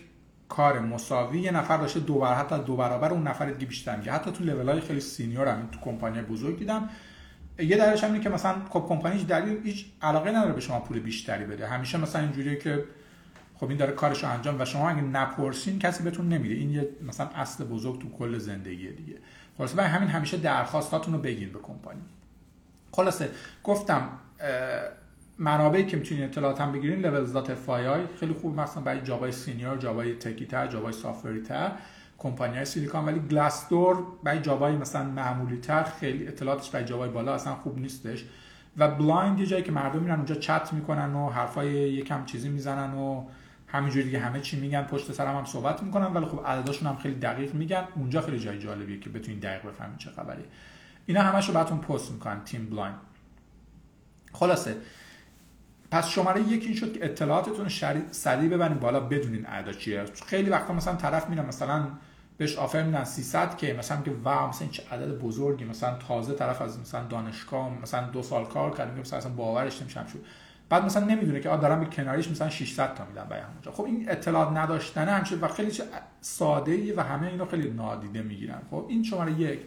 کار 0.50 0.80
مساوی 0.80 1.40
یه 1.40 1.52
نفر 1.52 1.78
داشته 1.78 2.00
دو 2.00 2.20
برابر 2.20 2.40
حتی 2.40 2.64
دو 2.64 2.76
برابر 2.76 3.12
اون 3.12 3.28
نفر 3.28 3.46
دیگه 3.46 3.66
بیشتر 3.66 3.96
میگه. 3.96 4.12
حتی 4.12 4.32
تو 4.32 4.44
لول 4.44 4.70
های 4.70 4.82
خیلی 4.82 5.00
سینیور 5.00 5.48
هم 5.48 5.70
تو 5.72 5.80
کمپانی 5.80 6.22
بزرگ 6.22 6.60
دیدم. 6.60 6.90
یه 7.60 7.78
درش 7.78 8.04
هم 8.04 8.12
اینه 8.12 8.24
که 8.24 8.30
مثلا 8.30 8.56
خب 8.70 8.86
کمپانی 8.90 9.18
هیچ 9.18 9.28
دلیل 9.28 9.64
هیچ 9.64 9.86
علاقه 10.02 10.32
نداره 10.32 10.54
به 10.54 10.62
شما 10.62 10.80
پول 10.80 11.00
بیشتری 11.00 11.46
بده. 11.46 11.68
همیشه 11.68 11.98
مثلا 11.98 12.22
اینجوریه 12.22 12.56
که 12.56 12.84
خب 13.56 13.70
این 13.70 13.78
داره 13.78 13.92
کارش 13.92 14.24
رو 14.24 14.30
انجام 14.30 14.62
و 14.62 14.66
شما 14.66 14.90
اگه 14.90 15.02
نپرسین 15.02 15.80
کسی 15.80 16.04
بهتون 16.04 16.30
نمیده. 16.30 16.56
این 16.56 16.70
یه 16.72 16.90
مثلا 17.08 17.28
اصل 17.28 17.64
بزرگ 17.64 18.02
تو 18.02 18.10
کل 18.10 18.38
زندگی 18.38 18.92
دیگه. 18.92 19.16
خلاصه 19.58 19.76
برای 19.76 19.90
همین 19.90 20.10
همیشه 20.10 20.38
درخواستاتون 20.38 21.14
رو 21.14 21.20
بگین 21.20 21.52
به 21.52 21.60
کمپانی. 21.60 22.02
خلاصه 22.92 23.30
گفتم 23.64 24.10
منابعی 25.40 25.86
که 25.86 25.98
می‌تونین 25.98 26.24
اطلاعات 26.24 26.62
هم 26.62 26.72
بگیرین 26.72 27.00
levels 27.00 27.34
dot 27.34 27.58
خیلی 28.20 28.34
خوب 28.34 28.60
مثلا 28.60 28.84
برای 28.84 29.02
جاوای 29.02 29.32
سینیور 29.32 29.78
جاوای 29.78 30.14
تکی 30.14 30.46
تر 30.46 30.68
جاوای 30.68 30.94
سافری 30.94 31.42
تر 31.42 31.72
کمپانی 32.18 32.56
های 32.56 32.66
سیلیکون 32.66 33.06
ولی 33.06 33.20
Glassdoor 33.20 34.04
برای 34.24 34.40
job 34.40 34.67
ای 34.67 34.76
مثلا 34.76 35.04
معمولی 35.04 35.58
تر 35.58 35.84
خیلی 35.84 36.28
اطلاعاتش 36.28 36.70
برای 36.70 36.86
job 36.86 37.04
ای 37.04 37.10
بالا 37.10 37.34
اصلا 37.34 37.56
خوب 37.56 37.80
نیستش. 37.80 38.26
و 38.78 38.88
Blind 38.88 39.40
یه 39.40 39.46
جایی 39.46 39.64
که 39.64 39.72
مردم 39.72 40.00
میرن 40.00 40.16
اونجا 40.16 40.36
چت 40.36 40.74
می‌کنن 40.74 41.14
و 41.14 41.30
حرفای 41.30 41.72
یکم 41.72 42.26
چیزی 42.26 42.50
می‌زنن 42.50 42.94
و 42.94 43.24
همینجوری 43.68 44.04
دیگه 44.04 44.20
همه 44.20 44.40
چی 44.40 44.60
میگن 44.60 44.84
پشت 44.84 45.12
سرم 45.12 45.38
هم 45.38 45.46
صحبت 45.46 45.84
می‌کنن 45.84 46.06
ولی 46.06 46.26
خب 46.26 46.42
عدداشون 46.46 46.88
هم 46.88 46.96
خیلی 46.96 47.16
دقیق 47.16 47.54
میگن. 47.54 47.84
اونجا 47.96 48.22
خیلی 48.22 48.40
جای 48.40 48.60
جالبیه 48.60 49.00
که 49.00 49.10
بتونین 49.10 49.40
دقیق 49.40 49.66
بفهمین 49.66 49.98
چه 49.98 50.10
خبره 50.10 50.44
اینا 51.06 51.22
همشو 51.22 51.54
براتون 51.54 51.78
پست 51.78 52.12
می‌کنن 52.12 52.44
team 52.44 52.70
Blind. 52.70 53.00
خلاصه 54.34 54.76
پس 55.92 56.10
شماره 56.10 56.42
یکی 56.42 56.66
این 56.66 56.76
شد 56.76 56.94
که 56.94 57.06
اطلاعاتتون 57.06 57.70
سریع 58.12 58.50
ببرین 58.50 58.78
بالا 58.78 59.00
بدونین 59.00 59.46
اعداد 59.46 59.78
چیه. 59.78 60.06
خیلی 60.26 60.50
وقتا 60.50 60.74
مثلا 60.74 60.96
طرف 60.96 61.30
میره 61.30 61.42
مثلا 61.42 61.88
بهش 62.38 62.58
offer 62.58 62.84
میدن 62.84 63.04
300 63.04 63.58
که 63.58 63.74
مثلا 63.74 64.02
که 64.02 64.12
wow 64.12 64.50
مثلا 64.50 64.68
چه 64.68 64.84
عدد 64.92 65.20
بزرگی. 65.20 65.66
مثلا 65.66 65.98
تازه 66.08 66.34
طرف 66.34 66.62
از 66.62 66.80
مثلا 66.80 67.04
دانشگاه 67.04 67.82
مثلا 67.82 68.08
دو 68.08 68.24
سال 68.24 68.46
کار 68.46 68.78
کرد 68.78 69.00
مثلا 69.00 69.32
باورش 69.32 69.82
نمیشم 69.82 70.06
شد. 70.06 70.26
بعد 70.70 70.86
مثلا 70.86 71.06
نمی‌دونه 71.06 71.40
که 71.40 71.50
آ 71.50 71.58
دارم 71.58 71.80
به 71.80 71.86
کناریش 71.86 72.32
مثلا 72.32 72.50
600 72.50 72.94
تا 72.94 73.06
میدم 73.06 73.24
برای 73.24 73.44
همونجا 73.44 73.72
خب 73.72 73.84
این 73.84 74.12
اطلاعات 74.12 74.58
نداشتنه 74.58 75.12
همشه 75.12 75.36
و 75.36 75.48
خیلی 75.48 75.72
ساده 76.22 76.72
ای 76.72 76.92
و 76.92 77.02
همه 77.02 77.28
اینو 77.28 77.46
خیلی 77.46 77.70
نادیده 77.70 78.22
می‌گیرن. 78.22 78.62
خب 78.72 78.86
این 78.90 79.04
شماره 79.04 79.32
یک. 79.32 79.60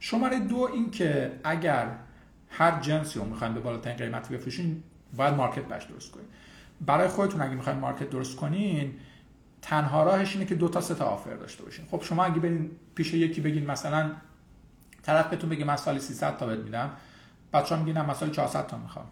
شماره 0.00 0.38
دو 0.38 0.68
این 0.72 0.90
که 0.90 1.32
اگر 1.44 1.86
هر 2.50 2.80
جنسی 2.80 3.18
رو 3.18 3.24
می‌خواین 3.24 3.54
به 3.54 3.60
بالاترین 3.60 3.96
قیمت 3.96 4.28
بفروشین 4.28 4.82
باید 5.16 5.34
مارکت 5.34 5.64
بش 5.64 5.84
درست 5.84 6.10
کنین. 6.10 6.26
برای 6.80 7.08
خودتون 7.08 7.40
اگه 7.40 7.54
می‌خواین 7.54 7.78
مارکت 7.78 8.10
درست 8.10 8.36
کنین 8.36 8.94
تنها 9.62 10.04
راهش 10.04 10.34
اینه 10.34 10.46
که 10.46 10.54
دو 10.54 10.68
تا 10.68 10.80
سه 10.80 10.94
تا 10.94 11.04
آفر 11.04 11.34
داشته 11.34 11.64
باشین. 11.64 11.84
خب 11.90 12.02
شما 12.02 12.24
اگه 12.24 12.40
برین 12.40 12.70
پیش 12.94 13.14
یکی 13.14 13.40
بگین 13.40 13.66
مثلا 13.70 14.10
طرف 15.02 15.26
بهتون 15.26 15.50
بگه 15.50 15.64
من 15.64 15.76
سالی 15.76 15.98
300 15.98 16.36
تا 16.36 16.46
بهت 16.46 16.58
میدم 16.58 16.90
بچه‌ها 17.52 17.82
میگن 17.82 17.98
نه 17.98 18.10
مثلا 18.10 18.28
400 18.28 18.66
تا 18.66 18.78
می‌خوام. 18.78 19.06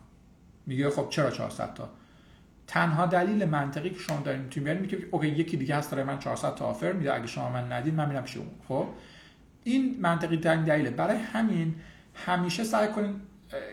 میگه 0.67 0.91
خب 0.91 1.09
چرا 1.09 1.31
400 1.31 1.75
تا؟ 1.75 1.91
تنها 2.67 3.07
دلیل 3.07 3.45
منطقی 3.45 3.91
که 3.91 3.99
شما 3.99 4.21
دارین 4.21 4.43
بیارین 4.43 4.83
میگه 4.83 4.99
اوکی 5.11 5.29
یکی 5.29 5.57
دیگه 5.57 5.77
هست 5.77 5.91
داره 5.91 6.05
من 6.05 6.19
400 6.19 6.55
تا 6.55 6.67
آفر 6.67 6.93
میده. 6.93 7.15
اگه 7.15 7.27
شما 7.27 7.49
من 7.49 7.73
ندید 7.73 7.95
من 7.95 8.09
میرم 8.09 8.23
پیش 8.23 8.37
اون 8.37 8.49
خب؟ 8.69 8.87
این 9.65 9.97
منطقی 10.01 10.37
ترین 10.37 10.65
دلیله. 10.65 10.91
برای 10.91 11.17
همین 11.17 11.75
همیشه 12.15 12.65
سعی 12.65 12.89
کنین 12.89 13.21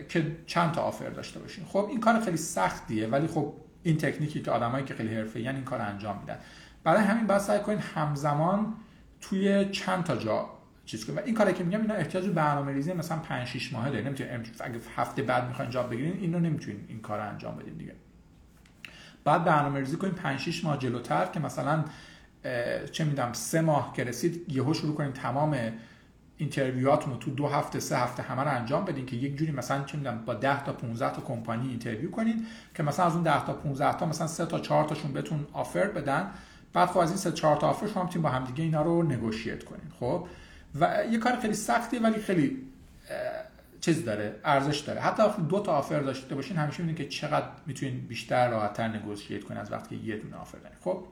که 0.08 0.36
چند 0.46 0.72
تا 0.72 0.82
آفر 0.82 1.08
داشته 1.08 1.40
باشین. 1.40 1.64
خب 1.64 1.86
این 1.90 2.00
کار 2.00 2.20
خیلی 2.20 2.36
سختیه 2.36 3.06
ولی 3.06 3.26
خب 3.26 3.54
این 3.82 3.96
تکنیکی 3.96 4.42
که 4.42 4.50
آدمایی 4.50 4.84
که 4.84 4.94
خیلی 4.94 5.14
حرفه‌ای 5.14 5.48
این 5.48 5.64
کار 5.64 5.80
انجام 5.80 6.18
میدن. 6.18 6.38
برای 6.84 7.02
همین 7.02 7.26
باید 7.26 7.40
سعی 7.40 7.60
کنین 7.60 7.78
همزمان 7.78 8.74
توی 9.20 9.64
چند 9.64 10.04
تا 10.04 10.16
جا 10.16 10.57
چیز 10.88 11.06
کنین 11.06 11.18
و 11.18 11.22
این 11.24 11.34
کاری 11.34 11.52
که 11.52 11.64
میگم 11.64 11.80
اینا 11.80 11.94
احتیاج 11.94 12.26
به 12.26 12.32
برنامه‌ریزی 12.32 12.92
مثلا 12.92 13.18
5 13.18 13.46
6 13.46 13.72
ماهه 13.72 13.90
داره 13.90 14.04
نمی‌تونین 14.04 14.32
اگه 14.60 14.80
هفته 14.96 15.22
بعد 15.22 15.48
می‌خواین 15.48 15.70
job 15.70 15.90
بگیرین 15.90 16.12
اینو 16.12 16.40
نمی‌تونین 16.40 16.84
این 16.88 17.00
کار 17.00 17.20
انجام 17.20 17.56
بدین 17.56 17.74
دیگه. 17.74 17.92
بعد 19.24 19.44
برنامه 19.44 19.80
ریزی 19.80 19.96
کنیم 19.96 20.12
5 20.12 20.40
6 20.40 20.64
ماه 20.64 20.78
جلوتر 20.78 21.26
که 21.26 21.40
مثلا 21.40 21.84
چه 22.92 23.04
میدم 23.04 23.32
سه 23.32 23.60
ماه 23.60 23.92
که 23.96 24.04
رسید 24.04 24.52
یهو 24.52 24.74
شروع 24.74 24.94
کنیم 24.94 25.10
تمام 25.10 25.56
interview 26.36 26.89
هاتون 26.89 27.12
رو 27.12 27.18
تو 27.18 27.30
دو 27.30 27.46
هفته 27.46 27.80
سه 27.80 27.98
هفته 27.98 28.22
همه 28.22 28.42
رو 28.42 28.50
انجام 28.50 28.84
بدین 28.84 29.06
که 29.06 29.16
یک 29.16 29.36
جوری 29.36 29.52
مثلا 29.52 29.84
چه 29.84 29.98
میدم 29.98 30.22
با 30.26 30.34
10 30.34 30.64
تا 30.64 30.72
15 30.72 31.14
تا 31.14 31.22
کمپانی 31.22 31.68
interview 31.68 32.10
کنین 32.10 32.46
که 32.74 32.82
مثلا 32.82 33.06
از 33.06 33.14
اون 33.14 33.22
10 33.22 33.46
تا 33.46 33.52
15 33.52 33.98
تا 33.98 34.06
مثلا 34.06 34.26
3 34.26 34.46
تا 34.46 34.60
4 34.60 34.84
تاشون 34.84 35.12
بهتون 35.12 35.46
offer 35.52 35.86
بدن. 35.86 36.30
بعد 36.72 36.88
خب 36.88 36.98
از 36.98 37.08
این 37.08 37.18
3 37.18 37.32
4 37.32 37.56
تا 37.56 37.68
آفر 37.68 37.86
شما 37.86 38.02
می‌تونین 38.02 38.22
با 38.22 38.28
همدیگه 38.28 38.64
اینا 38.64 38.82
رو 38.82 39.02
نگوشیت 39.02 39.64
کنین. 39.64 39.90
خب؟ 40.00 40.26
و 40.74 41.04
یه 41.10 41.18
کار 41.18 41.36
خیلی 41.36 41.54
سختیه 41.54 42.00
ولی 42.00 42.20
خیلی 42.20 42.68
چیز 43.80 44.04
داره 44.04 44.40
ارزش 44.44 44.78
داره. 44.78 45.00
حتی 45.00 45.22
وقتی 45.22 45.42
دو 45.42 45.60
تا 45.60 45.72
آفر 45.72 46.00
داشته 46.00 46.34
باشین 46.34 46.56
همیشه 46.56 46.82
می‌بینید 46.82 47.02
که 47.02 47.16
چقدر 47.16 47.46
می‌تونین 47.66 48.00
بیشتر 48.00 48.50
راحتتر 48.50 48.88
نگوشیت 48.88 49.44
کنین 49.44 49.60
از 49.60 49.72
وقتی 49.72 49.98
که 49.98 50.06
یه 50.06 50.16
دونه 50.16 50.36
آفر 50.36 50.58
دارین. 50.58 50.78
خب 50.84 51.04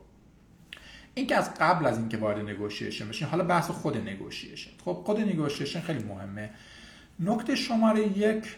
این 1.14 1.26
که 1.26 1.36
از 1.36 1.54
قبل 1.60 1.86
از 1.86 1.98
اینکه 1.98 2.16
وارد 2.16 2.38
نگوشیشن 2.38 3.08
بشین 3.08 3.28
حالا 3.28 3.44
بحث 3.44 3.70
خود 3.70 3.96
نگوشیشن. 3.96 4.70
خب 4.84 5.02
خود 5.06 5.20
نگوشیشن 5.20 5.80
خیلی 5.80 6.04
مهمه. 6.04 6.50
نکته 7.20 7.54
شماره 7.54 8.18
یک 8.18 8.56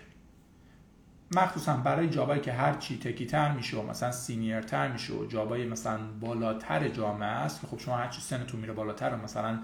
مخصوصا 1.36 1.76
برای 1.76 2.08
جابایی 2.08 2.40
که 2.40 2.52
هر 2.52 2.74
چی 2.74 2.98
تکیتر 2.98 3.52
میشه 3.52 3.76
و 3.76 3.86
مثلا 3.86 4.12
سینیرتر 4.12 4.92
میشه 4.92 5.12
و 5.12 5.26
جابای 5.26 5.66
مثلا 5.66 5.98
بالاتر 6.20 6.88
جامعه 6.88 7.28
است 7.28 7.66
خب 7.66 7.78
شما 7.78 7.96
هر 7.96 8.08
چی 8.08 8.20
سنتون 8.20 8.60
میره 8.60 8.72
بالاتر 8.72 9.10
و 9.10 9.16
مثلا 9.16 9.58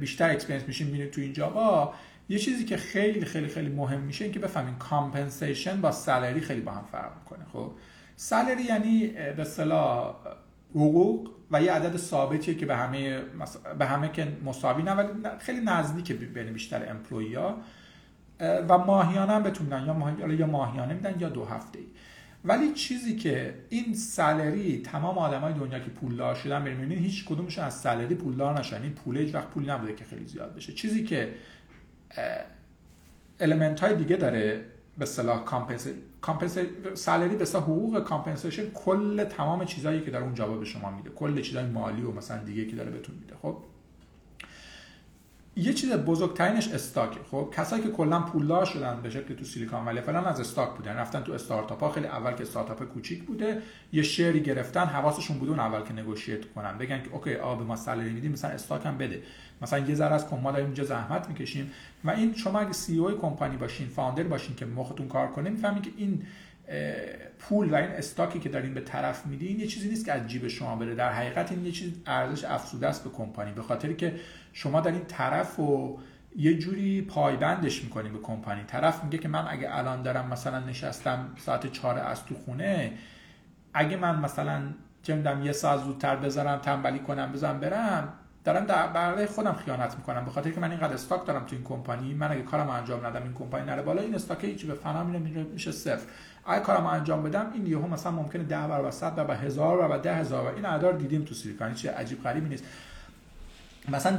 بیشتر 0.00 0.30
experienced 0.30 0.64
میشین 0.68 0.86
میرید 0.86 1.10
تو 1.10 1.20
این 1.20 1.32
job 1.32 1.78
ا 1.78 1.94
یه 2.28 2.38
چیزی 2.38 2.64
که 2.64 2.76
خیلی 2.76 3.24
خیلی 3.24 3.48
خیلی 3.48 3.68
مهم 3.68 4.00
میشه 4.00 4.24
این 4.24 4.34
که 4.34 4.40
بفهمین 4.40 4.74
compensation 4.74 5.80
با 5.80 5.92
salary 5.92 6.40
خیلی 6.40 6.60
با 6.60 6.72
هم 6.72 6.84
فرق 6.92 7.12
می‌کنه. 7.18 7.44
خب 7.52 7.72
salary 8.16 8.62
یعنی 8.62 9.06
به 9.06 9.42
اصطلاح 9.42 10.14
حقوق 10.70 11.30
و 11.50 11.62
یه 11.62 11.72
عدد 11.72 11.96
ثابتیه 11.96 12.54
که 12.54 12.66
به 12.66 12.76
همه 12.76 13.20
به 13.78 13.86
همه 13.86 14.08
که 14.08 14.28
مساوی 14.44 14.82
نه 14.82 14.92
ولی 14.92 15.08
خیلی 15.38 15.60
نزدیک 15.60 16.12
بین 16.12 16.52
بیشتر 16.52 16.90
employee 16.90 17.34
ها 17.34 17.56
و 18.40 18.78
ماهیانه 18.78 19.32
هم 19.32 19.42
بهتون 19.42 19.66
میدن 19.66 19.86
یا 19.86 19.92
ماهی... 19.92 20.36
یا 20.36 20.46
ماهیانه 20.46 20.94
میدن 20.94 21.14
یا 21.20 21.28
دو 21.28 21.44
هفته 21.44 21.78
ای 21.78 21.86
ولی 22.46 22.72
چیزی 22.72 23.16
که 23.16 23.54
این 23.68 23.94
salary 23.94 24.82
تمام 24.82 25.18
آدمای 25.18 25.52
دنیا 25.52 25.78
که 25.78 25.90
پولدار 25.90 26.34
شدن 26.34 26.64
بریم 26.64 26.92
هیچ 26.92 27.24
کدومشون 27.24 27.64
از 27.64 27.74
salary 27.74 28.14
پولدار 28.14 28.58
نشن 28.58 28.82
این 28.82 28.92
پول 28.92 29.16
هیچ 29.16 29.34
وقت 29.34 29.48
پولی 29.48 29.66
نبوده 29.66 29.94
که 29.94 30.04
خیلی 30.04 30.26
زیاد 30.26 30.54
بشه. 30.54 30.72
چیزی 30.72 31.04
که 31.04 31.34
element 33.40 33.80
های 33.80 33.96
دیگه 33.96 34.16
داره 34.16 34.64
به 34.98 35.06
compensation 36.20 36.58
سالری 36.94 37.36
به 37.36 37.44
صلاح 37.44 37.64
حقوق 37.64 38.04
compensation 38.04 38.70
کل 38.70 39.24
تمام 39.24 39.64
چیزایی 39.64 40.00
که 40.00 40.10
داره 40.10 40.24
اون 40.24 40.34
جواب 40.34 40.58
به 40.58 40.64
شما 40.64 40.90
میده. 40.90 41.10
کل 41.10 41.40
چیزای 41.40 41.64
مالی 41.64 42.02
و 42.02 42.10
مثلا 42.10 42.44
دیگه 42.44 42.66
که 42.66 42.76
داره 42.76 42.90
بهتون 42.90 43.14
میده. 43.14 43.34
خب؟ 43.42 43.56
یه 45.58 45.72
چیز 45.72 45.92
بزرگترینش 45.92 46.68
stock 46.68 47.11
ه 47.11 47.20
خب 47.30 47.48
کسایی 47.56 47.82
که 47.82 47.90
کلا 47.90 48.20
پولدار 48.20 48.64
شدن 48.64 49.00
به 49.02 49.10
شکل 49.10 49.34
تو 49.34 49.44
سیلیکون 49.44 49.84
ولی 49.84 50.00
فلان 50.00 50.24
از 50.24 50.40
stock 50.40 50.70
بودن. 50.76 50.96
رفتن 50.96 51.22
تو 51.22 51.32
استارتاپ 51.32 51.80
ها 51.80 51.90
خیلی 51.90 52.06
اول 52.06 52.32
که 52.32 52.42
استارتاپ 52.42 52.84
کوچیک 52.84 53.22
بوده 53.24 53.62
یه 53.92 54.02
share 54.02 54.34
ی 54.34 54.40
گرفتن. 54.40 54.84
حواسشون 54.84 55.38
بوده 55.38 55.50
اون 55.50 55.60
اول 55.60 55.82
که 55.82 55.92
negotiate 55.92 56.52
کنن. 56.54 56.78
بگن 56.78 57.02
که 57.02 57.10
okay 57.12 57.34
آ 57.34 57.54
به 57.54 57.64
ما 57.64 57.76
salary 57.76 58.10
میدیم 58.10 58.32
مثلا 58.32 58.50
stock 58.50 58.86
هم 58.86 58.98
بده. 58.98 59.22
مثلا 59.62 59.78
یه 59.78 59.94
ذره 59.94 60.14
از 60.14 60.26
ما 60.42 60.52
داریم 60.52 60.66
اینجا 60.66 60.84
زحمت 60.84 61.28
می‌کشیم. 61.28 61.70
و 62.04 62.10
این 62.10 62.34
شما 62.34 62.58
اگه 62.58 62.72
سی 62.72 62.98
او 62.98 63.10
کمپانی 63.10 63.56
باشین 63.56 63.88
فاوندر 63.88 64.22
باشین 64.22 64.56
که 64.56 64.66
مختون 64.66 65.08
کار 65.08 65.26
کنه 65.26 65.50
می‌فهمین 65.50 65.82
که 65.82 65.90
این 65.96 66.22
پول 67.38 67.70
و 67.70 67.74
این 67.74 67.90
استاکی 67.90 68.38
که 68.38 68.48
دارین 68.48 68.74
به 68.74 68.80
طرف 68.80 69.26
میدین 69.26 69.60
یه 69.60 69.66
چیزی 69.66 69.88
نیست 69.88 70.04
که 70.04 70.12
از 70.12 70.26
جیب 70.28 70.48
شما 70.48 70.76
بره. 70.76 70.94
در 70.94 71.12
حقیقت 71.12 71.52
این 71.52 71.66
یه 71.66 71.72
چیز 71.72 71.92
ارزش 72.06 72.44
افزوده 72.44 72.86
است 72.86 73.04
به 73.04 73.10
کمپانی 73.10 73.52
به 73.52 73.62
خاطری 73.62 73.94
که 73.94 74.14
شما 74.52 74.80
در 74.80 74.92
این 74.92 75.04
طرف 75.04 75.60
و 75.60 75.98
یه 76.36 76.58
جوری 76.58 77.02
پایبندش 77.02 77.84
می‌کنیم 77.84 78.12
به 78.12 78.18
کمپانی. 78.18 78.64
طرف 78.64 79.04
میگه 79.04 79.18
که 79.18 79.28
من 79.28 79.44
اگه 79.48 79.68
الان 79.70 80.02
دارم 80.02 80.28
مثلا 80.28 80.60
نشستم 80.60 81.34
ساعت 81.38 81.72
چهار 81.72 81.98
از 81.98 82.24
تو 82.24 82.34
خونه 82.34 82.92
اگه 83.74 83.96
من 83.96 84.20
مثلا 84.20 84.62
چه 85.02 85.38
یه 85.44 85.52
ساعت 85.52 85.80
زودتر 85.80 86.16
بذارم 86.16 86.58
تنبلی 86.58 86.98
کنم 86.98 87.32
بزنم 87.32 87.60
برم 87.60 88.12
دارم 88.46 88.64
در 88.64 88.86
برای 88.86 89.26
خودم 89.26 89.52
خیانت 89.52 89.94
می‌کنم. 89.96 90.24
به 90.24 90.30
خاطر 90.30 90.50
که 90.50 90.60
من 90.60 90.70
اینقدر 90.70 90.94
استاک 90.94 91.26
دارم 91.26 91.44
تو 91.44 91.54
این 91.56 91.64
کمپانی 91.64 92.14
من 92.14 92.32
اگه 92.32 92.42
کارم 92.42 92.70
انجام 92.70 93.06
ندم 93.06 93.22
این 93.22 93.32
کمپانی 93.34 93.66
نره 93.66 93.82
بالا. 93.82 94.02
این 94.02 94.14
استاک 94.14 94.44
هیچ 94.44 94.66
به 94.66 94.74
فنا 94.74 95.04
میره 95.04 95.42
میشه 95.42 95.72
صفر. 95.72 96.06
اگه 96.46 96.62
کارم 96.62 96.86
انجام 96.86 97.22
بدم 97.22 97.50
این 97.54 97.66
یهو 97.66 97.86
مثلا 97.86 98.12
ممکنه 98.12 98.42
10 98.42 98.56
برابر 98.56 98.90
100 98.90 99.14
برابر 99.14 99.34
1000 99.34 99.78
برابر 99.78 99.98
10000 99.98 100.54
این 100.54 100.64
اعداد 100.64 100.98
دیدیم 100.98 101.24
تو 101.24 101.34
سیلیکون. 101.34 101.74
چیز 101.74 101.90
عجیب 101.90 102.22
غریبی 102.22 102.48
نیست. 102.48 102.64
مثلا 103.88 104.18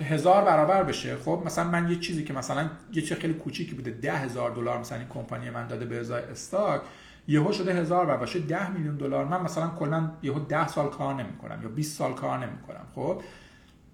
هزار 0.00 0.44
برابر 0.44 0.82
بشه. 0.82 1.16
خب 1.16 1.42
مثلا 1.46 1.64
من 1.64 1.90
یه 1.90 1.96
چیزی 1.96 2.24
که 2.24 2.32
مثلا 2.32 2.68
یه 2.92 3.02
چیز 3.02 3.18
خیلی 3.18 3.34
کوچیکی 3.34 3.74
بوده. 3.74 3.90
ده 3.90 4.12
هزار 4.12 4.50
دلار 4.50 4.78
مثلا 4.78 4.98
این 4.98 5.08
کمپانی 5.08 5.50
من 5.50 5.66
داده 5.66 5.84
به 5.84 6.00
ازای 6.00 6.22
استاک. 6.22 6.80
یهو 7.28 7.52
شده 7.52 7.74
هزار 7.74 8.06
برابر 8.06 8.20
باشه. 8.20 8.38
ده 8.38 8.70
میلیون 8.70 8.96
دلار. 8.96 9.24
من 9.24 9.40
مثلا 9.40 9.68
کلا 9.68 10.10
یهو 10.22 10.38
ده 10.38 10.68
سال 10.68 10.88
کار 10.88 11.14
نمی‌کنم 11.14 11.62
یا 11.62 11.68
20 11.68 11.98
سال 11.98 12.14
کار 12.14 12.38
نمی‌کنم. 12.38 12.86
خب 12.94 13.22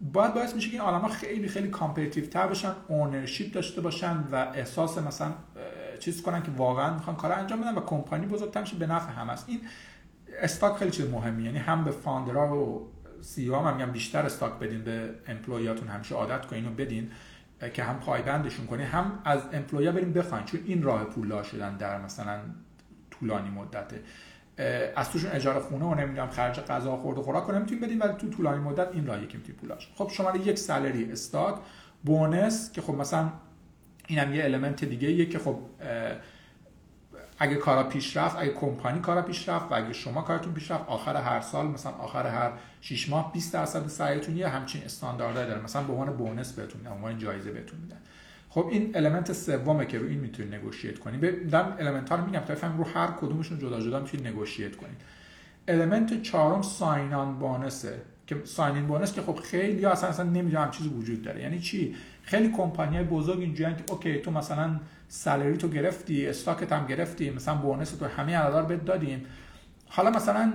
باید 0.01 0.35
باعث 0.35 0.55
میشه 0.55 0.69
که 0.69 0.73
این 0.73 0.83
آدما 0.83 1.09
خیلی 1.09 1.49
خیلی 1.49 1.69
competitive 1.69 2.27
تر 2.27 2.47
بشن 2.47 2.73
ownership 2.89 3.53
داشته 3.53 3.81
باشن 3.81 4.25
و 4.33 4.35
احساس 4.55 4.99
مثلا 4.99 5.33
چیز 5.99 6.23
کنن 6.23 6.43
که 6.43 6.51
واقعا 6.51 6.95
می‌خوان 6.95 7.17
کار 7.17 7.33
انجام 7.33 7.61
بدن 7.61 7.75
و 7.75 7.81
کمپانی 7.81 8.27
بزرگتر 8.27 8.61
میشه 8.61 8.77
به 8.77 8.87
نفع 8.87 9.13
هم. 9.13 9.31
است 9.31 9.49
این 9.49 9.61
stock 10.43 10.77
خیلی 10.77 10.91
چیز 10.91 11.11
مهمی 11.11 11.43
یعنی 11.43 11.59
هم 11.59 11.85
به 11.85 11.91
founder 11.91 12.48
ا 12.48 12.57
و 12.57 12.91
CEO 13.21 13.57
هم 13.57 13.77
میگم 13.77 13.91
بیشتر 13.91 14.27
stock 14.27 14.53
بدین 14.53 14.85
به 14.85 15.15
employee 15.27 15.72
اتون 15.72 15.89
همیشه 15.89 16.15
عادت 16.15 16.47
کنین 16.47 16.69
و 16.69 16.71
بدین 16.71 17.11
که 17.75 17.85
هم 17.85 17.99
پایبندشون 17.99 18.67
کنین 18.67 18.87
هم 18.87 19.19
از 19.25 19.43
employee 19.53 19.88
ا 19.88 19.93
بریم 19.93 20.13
بخواین. 20.13 20.45
چون 20.45 20.61
این 20.65 20.83
راه 20.83 21.05
پولدار 21.05 21.43
شدن 21.43 21.77
در 21.77 22.01
مثلا 22.01 22.39
طولانی 23.11 23.51
مدته. 23.51 24.03
از 24.97 25.11
توشون 25.11 25.31
اجاره 25.31 25.61
خونه 25.61 25.85
و 25.85 25.95
نمی‌دونم 25.95 26.31
خرج 26.31 26.61
غذا 26.61 26.97
خورد 26.97 27.19
و 27.19 27.23
خوراک 27.23 27.51
نمی‌تونید 27.51 27.85
بدین 27.85 27.99
ولی 27.99 28.13
تو 28.13 28.29
طولانی 28.29 28.59
مدت 28.59 28.89
این 28.93 29.07
راهی 29.07 29.27
که 29.27 29.39
می‌تونید 29.39 29.61
پولاش 29.61 29.89
خب 29.95 30.09
شما 30.09 30.37
یک 30.37 30.59
سالری 30.59 31.13
استاک 31.13 31.55
بونس 32.05 32.73
که 32.73 32.81
خب 32.81 32.95
مثلا 32.95 33.33
اینم 34.07 34.35
یه 34.35 34.45
المنت 34.45 34.85
دیگه 34.85 35.13
یه 35.13 35.27
که 35.27 35.39
خب 35.39 35.59
اگه 37.39 37.57
کارا 37.57 37.83
پیش 37.83 38.17
رفت 38.17 38.37
اگه 38.39 38.53
کمپانی 38.53 39.01
کارا 39.01 39.23
پیش 39.23 39.49
رفت 39.49 39.73
و 39.73 39.75
اگه 39.75 39.93
شما 39.93 40.23
کارتون 40.23 40.53
پیش 40.53 40.71
رفت 40.71 40.85
آخر 40.89 41.17
هر 41.17 41.41
سال 41.41 41.67
مثلا 41.67 41.93
آخر 41.93 42.27
هر 42.27 42.53
6 42.81 43.09
ماه 43.09 43.33
20 43.33 43.53
درصد 43.53 43.87
سعیتون 43.87 44.37
یه 44.37 44.49
همچین 44.49 44.85
استانداردی 44.85 45.39
داره. 45.39 45.63
مثلا 45.63 45.83
به 45.83 45.93
عنوان 45.93 46.17
بونس 46.17 46.53
بهتون 46.53 46.83
به 46.83 46.91
عنوان 46.91 47.19
جایزه 47.19 47.51
بهتون 47.51 47.81
میدن. 47.81 48.01
خب 48.53 48.69
این 48.71 48.97
element 48.97 49.33
سومه 49.33 49.87
که 49.87 49.99
رو 49.99 50.07
این 50.07 50.21
می‌تونید 50.21 50.55
negotiate 50.55 50.99
کنید 50.99 51.51
دارم 51.51 51.77
element 51.79 52.09
ها 52.09 52.17
رو 52.17 52.25
میگم 52.27 52.41
تا 52.41 52.55
رو 52.79 52.85
هر 52.85 53.07
کدومشون 53.07 53.59
جدا 53.59 53.81
جدا 53.81 54.01
می‌تونید 54.01 54.27
negotiate 54.27 54.77
کنید. 54.77 55.01
element 55.69 56.23
چهارم 56.23 56.63
sign-on 56.63 57.13
bonus 57.13 57.39
ه 57.39 58.03
که 58.27 58.37
sign-on 58.45 58.87
bonus 58.87 59.13
که 59.13 59.23
خب 59.23 59.37
خیلی 59.37 59.85
اصلا 59.85 60.09
اصلا 60.09 60.25
نمی‌دونم 60.25 60.71
چیزی 60.71 60.89
وجود 60.89 61.23
داره. 61.23 61.43
یعنی 61.43 61.59
چی؟ 61.59 61.95
خیلی 62.23 62.53
کمپانی 62.53 62.97
های 62.97 63.05
بزرگ 63.05 63.41
اینجوریان 63.41 63.77
که 63.77 63.85
okay 63.91 64.19
تو 64.19 64.31
مثلا 64.31 64.81
salary 65.09 65.57
تو 65.57 65.69
گرفتی 65.69 66.27
استاکت 66.27 66.73
هم 66.73 66.87
گرفتی 66.87 67.31
مثلا 67.31 67.55
bonus 67.55 67.91
تو 67.91 68.07
همه 68.07 68.37
عددار 68.37 68.63
بهت 68.63 68.85
دادیم. 68.85 69.27
حالا 69.89 70.11
مثلا 70.11 70.53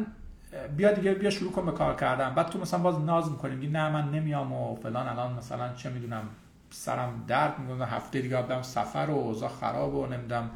بیا 0.78 0.92
دیگه 0.92 1.14
بیا 1.14 1.30
شروع 1.30 1.52
کن 1.52 1.66
به 1.66 1.72
کار 1.72 1.96
کردن. 1.96 2.36
بعد 2.36 2.50
تو 2.50 2.60
مثلا 2.60 2.80
باز 2.80 3.00
ناز 3.00 3.32
می‌کنیم 3.32 3.72
نه 3.72 3.90
من 3.90 4.12
نمیام 4.12 4.54
و 4.54 4.76
فلان 4.76 5.08
الان 5.08 5.34
مثلا 5.34 5.74
چه 5.74 5.90
می‌دونم 5.90 6.24
سرم 6.70 7.24
درد 7.28 7.60
می‌کنه 7.60 7.86
هفته 7.86 8.22
دیگه 8.22 8.42
برم 8.42 8.62
سفر 8.62 9.08
و 9.10 9.14
اوضاع 9.16 9.50
خراب 9.50 9.96
و 9.96 10.06
نمی‌دونم 10.06 10.50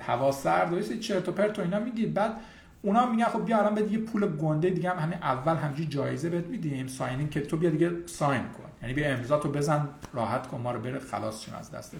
هوا 0.00 0.32
سرد 0.32 0.72
و 0.72 0.98
چرت 0.98 1.28
و 1.28 1.32
پرت 1.32 1.58
و 1.58 1.62
اینا 1.62 1.80
میگید 1.80 2.14
بعد 2.14 2.36
اونا 2.82 3.06
میگن 3.06 3.24
خب 3.24 3.44
بیا 3.44 3.58
الان 3.58 3.74
بده 3.74 3.92
یه 3.92 3.98
پول 3.98 4.36
گنده 4.36 4.70
دیگه 4.70 4.90
هم 4.90 4.98
همین 4.98 5.18
اول 5.22 5.56
همجوری 5.56 5.86
جایزه 5.88 6.30
بهت 6.30 6.46
میدیم. 6.46 6.86
ساینینگ 6.86 7.30
که 7.30 7.40
تو 7.40 7.56
بیا 7.56 7.70
دیگه 7.70 7.90
ساین 8.06 8.42
کن. 8.42 8.70
یعنی 8.82 8.94
بیا 8.94 9.08
امضا 9.08 9.38
تو 9.38 9.48
بزن 9.52 9.88
راحت 10.12 10.46
کن 10.46 10.60
ما 10.60 10.72
رو 10.72 10.80
بره 10.80 10.98
خلاص 10.98 11.44
شون 11.44 11.54
از 11.54 11.70
دستت. 11.70 11.98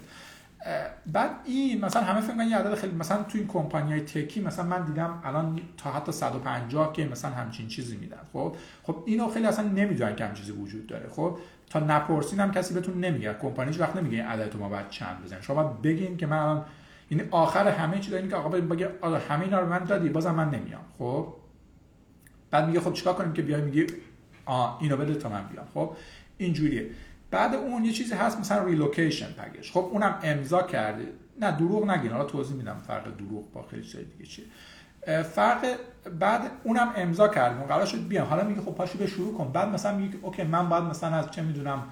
بعد 1.06 1.30
این 1.44 1.84
مثلا 1.84 2.02
همه 2.02 2.20
فکر 2.20 2.42
یه 2.42 2.56
عدد 2.56 2.74
خیلی 2.74 2.94
مثلا 2.94 3.22
تو 3.22 3.38
این 3.38 3.46
کمپانی 3.46 3.92
های 3.92 4.00
تکی 4.00 4.40
مثلا 4.40 4.64
من 4.64 4.84
دیدم 4.84 5.22
الان 5.24 5.60
تا 5.76 5.90
حتی 5.90 6.12
150 6.12 6.92
که 6.92 7.04
مثلا 7.04 7.30
همچین 7.30 7.68
چیزی 7.68 7.96
میدن. 7.96 8.20
خب؟ 8.32 8.56
خب 8.82 9.02
اینو 9.06 9.28
خیلی 9.28 9.46
اصلا 9.46 9.64
نمی‌دونن 9.64 10.16
که 10.16 10.24
هم 10.24 10.34
چیزی 10.34 10.52
وجود 10.52 10.86
داره. 10.86 11.08
خب؟ 11.08 11.38
تا 11.70 11.78
نپرسین 11.78 12.40
هم 12.40 12.52
کسی 12.52 12.74
بهتون 12.74 13.00
نمیگه. 13.00 13.34
کمپانی 13.34 13.78
وقت 13.78 13.96
نمیگه 13.96 14.16
این 14.16 14.26
عدد 14.26 14.56
ما 14.56 14.68
باید 14.68 14.88
چند 14.88 15.24
بزنیم. 15.24 15.42
شما 15.42 15.62
باید 15.62 15.82
بگین 15.82 16.16
که 16.16 16.26
من 16.26 16.62
یعنی 17.10 17.24
آخر 17.30 17.68
همه 17.68 17.98
چیز 17.98 18.14
اینه 18.14 18.28
که 18.28 18.36
آقا 18.36 18.48
بگه 18.48 18.90
آقا 19.00 19.18
همه 19.18 19.44
اینا 19.44 19.60
رو 19.60 19.68
من 19.68 19.84
دادی 19.84 20.08
بازم 20.08 20.34
من 20.34 20.50
نمیام. 20.50 20.84
خب؟ 20.98 21.34
بعد 22.50 22.66
میگه 22.66 22.80
خب 22.80 22.92
چیکار 22.92 23.14
کنیم 23.14 23.32
که 23.32 23.42
بیای 23.42 23.62
میگی 23.62 23.86
آ 24.46 24.78
اینو 24.80 24.96
بده 24.96 25.14
تا 25.14 25.28
من 25.28 25.46
بیام. 25.46 25.66
خب؟ 25.74 25.96
اینجوریه. 26.38 26.90
بعد 27.30 27.54
اون 27.54 27.84
یه 27.84 27.92
چیزی 27.92 28.14
هست 28.14 28.40
مثلا 28.40 28.64
ریلوکیشن 28.64 29.32
پکیج 29.32 29.70
خب 29.70 29.88
اونم 29.92 30.18
امضا 30.22 30.62
کرده. 30.62 31.06
نه 31.40 31.50
دروغ 31.50 31.90
نگین. 31.90 32.10
حالا 32.12 32.24
توضیح 32.24 32.56
میدم 32.56 32.82
فرق 32.86 33.16
دروغ 33.16 33.52
با 33.52 33.62
خیلی 33.62 33.82
چیز 33.82 33.96
دیگه 33.96 34.30
چیه. 34.30 34.44
فرق 35.07 35.66
بعد 36.19 36.40
اونم 36.64 36.92
امضا 36.97 37.28
کرد 37.28 37.69
قرار 37.69 37.87
شد 37.87 38.09
بیام. 38.09 38.26
حالا 38.26 38.45
میگه 38.45 38.61
خب 38.61 38.75
پاشو 38.75 38.99
به 38.99 39.07
شروع 39.07 39.38
کن. 39.38 39.52
بعد 39.52 39.69
مثلا 39.69 39.97
میگه 39.97 40.19
اوکی 40.23 40.42
من 40.42 40.69
باید 40.69 40.85
مثلا 40.85 41.16
از 41.16 41.30
چه 41.30 41.42
می‌دونم 41.42 41.83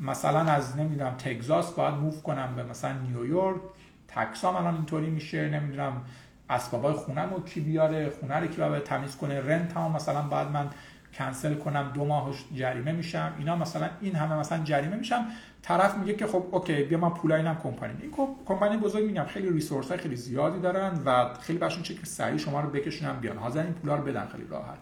مثلا 0.00 0.38
از 0.38 0.76
نمی‌دونم 0.76 1.14
تگزاس 1.14 1.72
باید 1.72 1.94
موو 1.94 2.22
کنم 2.22 2.56
به 2.56 2.62
مثلا 2.62 2.92
نیویورک. 2.92 3.60
تکسام 4.08 4.56
الان 4.56 4.74
اینطوری 4.74 5.10
میشه. 5.10 5.48
نمی‌دونم 5.48 6.02
اسبابای 6.50 6.92
خونه 6.92 7.22
رو 7.22 7.44
کی 7.44 7.60
بیاره 7.60 8.10
خونه 8.10 8.36
رو 8.36 8.46
کی 8.46 8.56
باید 8.56 8.82
تمیز 8.82 9.16
کنه. 9.16 9.40
رنت 9.40 9.76
هم 9.76 9.92
مثلا 9.92 10.22
بعد 10.22 10.50
من 10.50 10.70
کنسل 11.14 11.54
کنم 11.54 11.90
دو 11.94 12.04
ماه 12.04 12.34
جریمه 12.54 12.92
میشم. 12.92 13.34
اینا 13.38 13.56
مثلا 13.56 13.88
این 14.00 14.14
همه 14.14 14.34
مثلا 14.34 14.64
جریمه 14.64 14.96
میشم. 14.96 15.26
طرف 15.62 15.98
میگه 15.98 16.14
که 16.14 16.26
خب 16.26 16.46
اوکی 16.50 16.82
بیا 16.82 16.98
من 16.98 17.10
پولای 17.10 17.38
اینم 17.38 17.58
کمپانی. 17.62 17.92
این 18.02 18.10
کمپانی 18.46 18.76
بزرگ 18.76 19.04
میگم 19.04 19.24
خیلی 19.24 19.50
resource 19.50 19.88
های 19.88 19.98
خیلی 19.98 20.16
زیادی 20.16 20.60
دارن 20.60 21.00
و 21.04 21.34
خیلی 21.40 21.58
برشون 21.58 21.82
چه 21.82 21.94
که 21.94 22.06
سریع 22.06 22.36
شما 22.36 22.60
رو 22.60 22.70
بکشونن 22.70 23.20
بیان. 23.20 23.36
حاضر 23.36 23.62
این 23.62 23.72
پولا 23.72 23.96
رو 23.96 24.04
بدن 24.04 24.26
خیلی 24.26 24.46
راحت. 24.50 24.78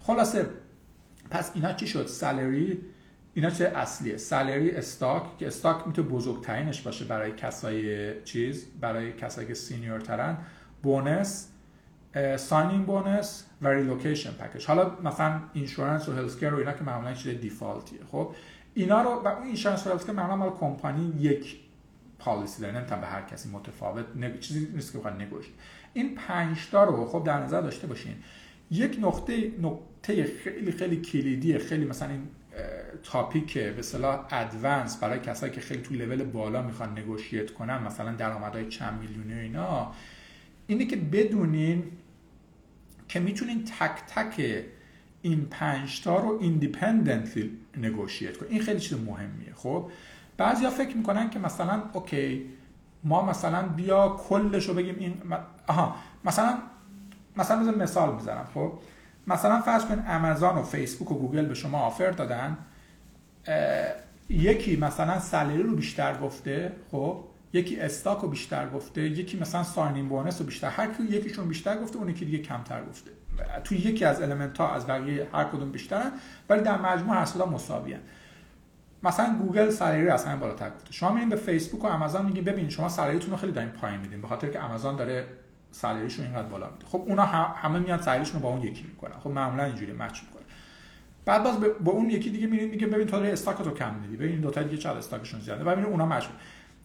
خلاصه 0.00 0.46
پس 1.30 1.50
اینا 1.54 1.72
چی 1.72 1.86
شد؟ 1.86 2.06
salary 2.06 2.80
اینا 3.34 3.50
چه 3.50 3.72
اصلیه؟ 3.76 4.16
salary 4.16 4.70
stock 4.70 5.38
که 5.38 5.46
stock 5.46 5.86
می‌تونه 5.86 6.08
بزرگترینش 6.08 6.80
باشه 6.80 7.04
برای 7.04 7.32
کسای 7.32 8.22
چیز 8.22 8.66
برای 8.80 9.12
کسایی 9.12 9.48
که 9.48 9.54
senior 9.54 10.00
ترن 10.00 10.36
bonus 10.82 11.48
signing 12.36 12.86
bonus 12.86 13.46
و 13.62 13.68
relocation 13.68 14.30
package 14.30 14.66
حالا 14.66 14.96
مثلا 15.04 15.40
insurance 15.52 16.08
و 16.08 16.12
healthcare 16.12 16.54
و 16.54 16.58
اینا 16.58 16.72
که 16.72 16.84
معمولا 16.84 17.14
چیز 17.14 17.40
default 17.40 17.85
یه 17.85 17.98
خب 18.12 18.34
اینا 18.74 19.02
رو 19.02 19.10
و 19.10 19.28
اون 19.28 19.46
اینشورنس 19.46 19.86
و 19.86 19.90
هلسکر 19.90 20.12
معمولا 20.12 20.36
مال 20.36 20.50
کمپانی 20.50 21.14
یک 21.18 21.56
پالیسی 22.18 22.62
داره. 22.62 22.78
نمی‌تونن 22.78 23.00
به 23.00 23.06
هر 23.06 23.22
کسی 23.22 23.48
متفاوت 23.48 24.04
نگ... 24.16 24.40
چیزی 24.40 24.68
نیست 24.74 24.92
که 24.92 24.98
بخواد 24.98 25.22
نگوشت 25.22 25.50
این 25.94 26.14
پنج 26.14 26.68
تا 26.70 26.84
رو 26.84 27.06
خب 27.06 27.24
در 27.24 27.42
نظر 27.42 27.60
داشته 27.60 27.86
باشین. 27.86 28.14
یک 28.70 28.98
نقطه 29.02 29.52
نقطه 29.62 30.24
خیلی 30.24 30.72
خیلی 30.72 30.96
کلیدی 30.96 31.58
خیلی 31.58 31.84
مثلا 31.84 32.08
این 32.08 32.28
تاپیک 33.02 33.58
به 33.58 33.78
اصطلاح 33.78 34.26
ادوانس 34.30 34.96
برای 34.96 35.18
کسایی 35.18 35.52
که 35.52 35.60
خیلی 35.60 35.82
تو 35.82 35.94
لول 35.94 36.24
بالا 36.24 36.62
می‌خوان 36.62 36.98
نگوشیت 36.98 37.50
کنن. 37.50 37.82
مثلا 37.82 38.12
درآمدهای 38.12 38.68
چند 38.68 39.00
میلیونی 39.00 39.40
اینا. 39.40 39.92
اینه 40.66 40.86
که 40.86 40.96
بدونین 40.96 41.82
که 43.10 43.20
می‌تونین 43.20 43.64
تک 43.64 43.90
تک 44.14 44.64
این 45.22 45.46
پنج 45.50 46.02
تا 46.02 46.18
رو 46.18 46.38
independently 46.40 47.58
negotiate 47.76 48.36
کنین. 48.36 48.52
این 48.52 48.62
خیلی 48.62 48.80
چیز 48.80 48.98
مهمیه. 48.98 49.54
خب 49.54 49.90
بعضیا 50.36 50.70
فکر 50.70 50.96
می‌کنن 50.96 51.30
که 51.30 51.38
مثلا 51.38 51.82
okay 51.92 52.46
ما 53.04 53.26
مثلا 53.26 53.68
بیا 53.68 54.08
کلش 54.28 54.68
رو 54.68 54.74
بگیم 54.74 54.96
این 54.98 55.22
آها 55.66 55.94
مثلا 56.24 56.58
مثلا 57.36 57.72
مثال 57.72 58.14
می‌زنم 58.14 58.46
خب 58.54 58.72
مثلا 59.26 59.60
فرض 59.60 59.84
کن 59.84 60.04
امازون 60.08 60.50
و 60.50 60.62
فیسبوک 60.62 61.12
و 61.12 61.14
گوگل 61.14 61.46
به 61.46 61.54
شما 61.54 61.78
offer 61.78 62.10
دادن 62.10 62.58
یکی 64.28 64.76
مثلا 64.76 65.20
salary 65.20 65.62
رو 65.62 65.76
بیشتر 65.76 66.18
گفته 66.18 66.72
خب 66.90 67.24
یکی 67.52 67.80
stock 67.80 68.18
رو 68.18 68.28
بیشتر 68.28 68.68
گفته 68.68 69.02
یکی 69.02 69.38
مثلا 69.38 69.62
signing 69.62 70.08
bonus 70.08 70.40
رو 70.40 70.46
بیشتر. 70.46 70.68
هر 70.68 70.86
کی 70.86 71.02
یکیشون 71.02 71.48
بیشتر 71.48 71.78
گفته 71.78 71.98
اون 71.98 72.08
یکی 72.08 72.24
دیگه 72.24 72.38
کمتر 72.38 72.84
گفته. 72.84 73.10
توی 73.64 73.78
یکی 73.78 74.04
از 74.04 74.22
element 74.22 74.58
ها 74.58 74.74
از 74.74 74.86
بقیه 74.86 75.28
هر 75.32 75.44
کدوم 75.44 75.72
بیشترن 75.72 76.12
ولی 76.48 76.62
در 76.62 76.78
مجموع 76.80 77.16
هر 77.16 77.24
سه 77.24 77.39
تا 77.39 77.46
مساویه. 77.46 78.00
مثلا 79.02 79.36
گوگل 79.38 79.70
salary 79.70 80.08
از 80.08 80.24
همین 80.24 80.40
بالاتر 80.40 80.70
گفته. 80.70 80.92
شما 80.92 81.12
میرین 81.12 81.28
به 81.28 81.36
فیسبوک 81.36 81.84
و 81.84 81.86
آمازون 81.86 82.26
میگین 82.26 82.44
ببین 82.44 82.68
شما 82.68 82.88
salary 82.88 83.16
تون 83.16 83.30
رو 83.30 83.36
خیلی 83.36 83.52
دارین 83.52 83.70
پایین 83.70 84.00
میدین 84.00 84.20
به 84.20 84.28
خاطر 84.28 84.48
که 84.48 84.60
آمازون 84.60 84.96
داره 84.96 85.26
salary 85.70 86.02
شون 86.02 86.24
اینقدر 86.24 86.48
بالا 86.48 86.70
میده. 86.70 86.86
خب 86.86 87.04
اونا 87.06 87.22
همه 87.22 87.78
میان 87.78 88.02
salary 88.02 88.21
شون 88.21 88.34
رو 88.34 88.40
با 88.40 88.48
اون 88.48 88.62
یکی 88.62 88.82
می‌کنن. 88.82 89.18
خب 89.18 89.30
معمولا 89.30 89.64
اینجوری 89.64 89.92
match 89.92 90.20
می‌کنه. 90.22 90.42
بعد 91.24 91.42
باز 91.42 91.60
با 91.60 91.92
اون 91.92 92.10
یکی 92.10 92.30
دیگه 92.30 92.46
میرین 92.46 92.70
میگه 92.70 92.86
ببین 92.86 93.06
تو 93.06 93.16
داری 93.16 93.30
stock 93.30 93.59
تو 93.59 93.70
کم 93.70 93.94
میدی. 93.94 94.16
ببین 94.16 94.40
دو 94.40 94.50
تا 94.50 94.62
دیگه 94.62 94.76
چقدر 94.76 94.98
stock 94.98 95.21
شون 95.21 95.40
زیاده؟ 95.40 95.64
و 95.64 95.68
اونا 95.68 96.06
match 96.06 96.24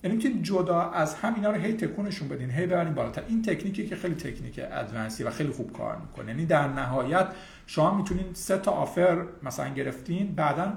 یعنی 0.05 0.17
که 0.17 0.33
جدا 0.41 0.81
از 0.81 1.15
همینا 1.15 1.51
رو 1.51 1.57
هی 1.57 1.73
تکونشون 1.73 2.27
بدین 2.27 2.51
هی 2.51 2.65
ببرین 2.65 2.93
بالاتر. 2.93 3.23
این 3.27 3.41
تکنیکی 3.41 3.87
که 3.87 3.95
خیلی 3.95 4.15
تکنیک 4.15 4.59
advanced 4.71 5.17
ی 5.17 5.23
و 5.23 5.29
خیلی 5.29 5.49
خوب 5.49 5.73
کار 5.73 5.97
می‌کنه. 5.97 6.27
یعنی 6.27 6.45
در 6.45 6.67
نهایت 6.67 7.27
شما 7.67 7.97
می‌تونین 7.97 8.25
سه 8.33 8.57
تا 8.57 8.71
offer 8.71 9.25
مثلا 9.43 9.73
گرفتین 9.73 10.35
بعدا 10.35 10.73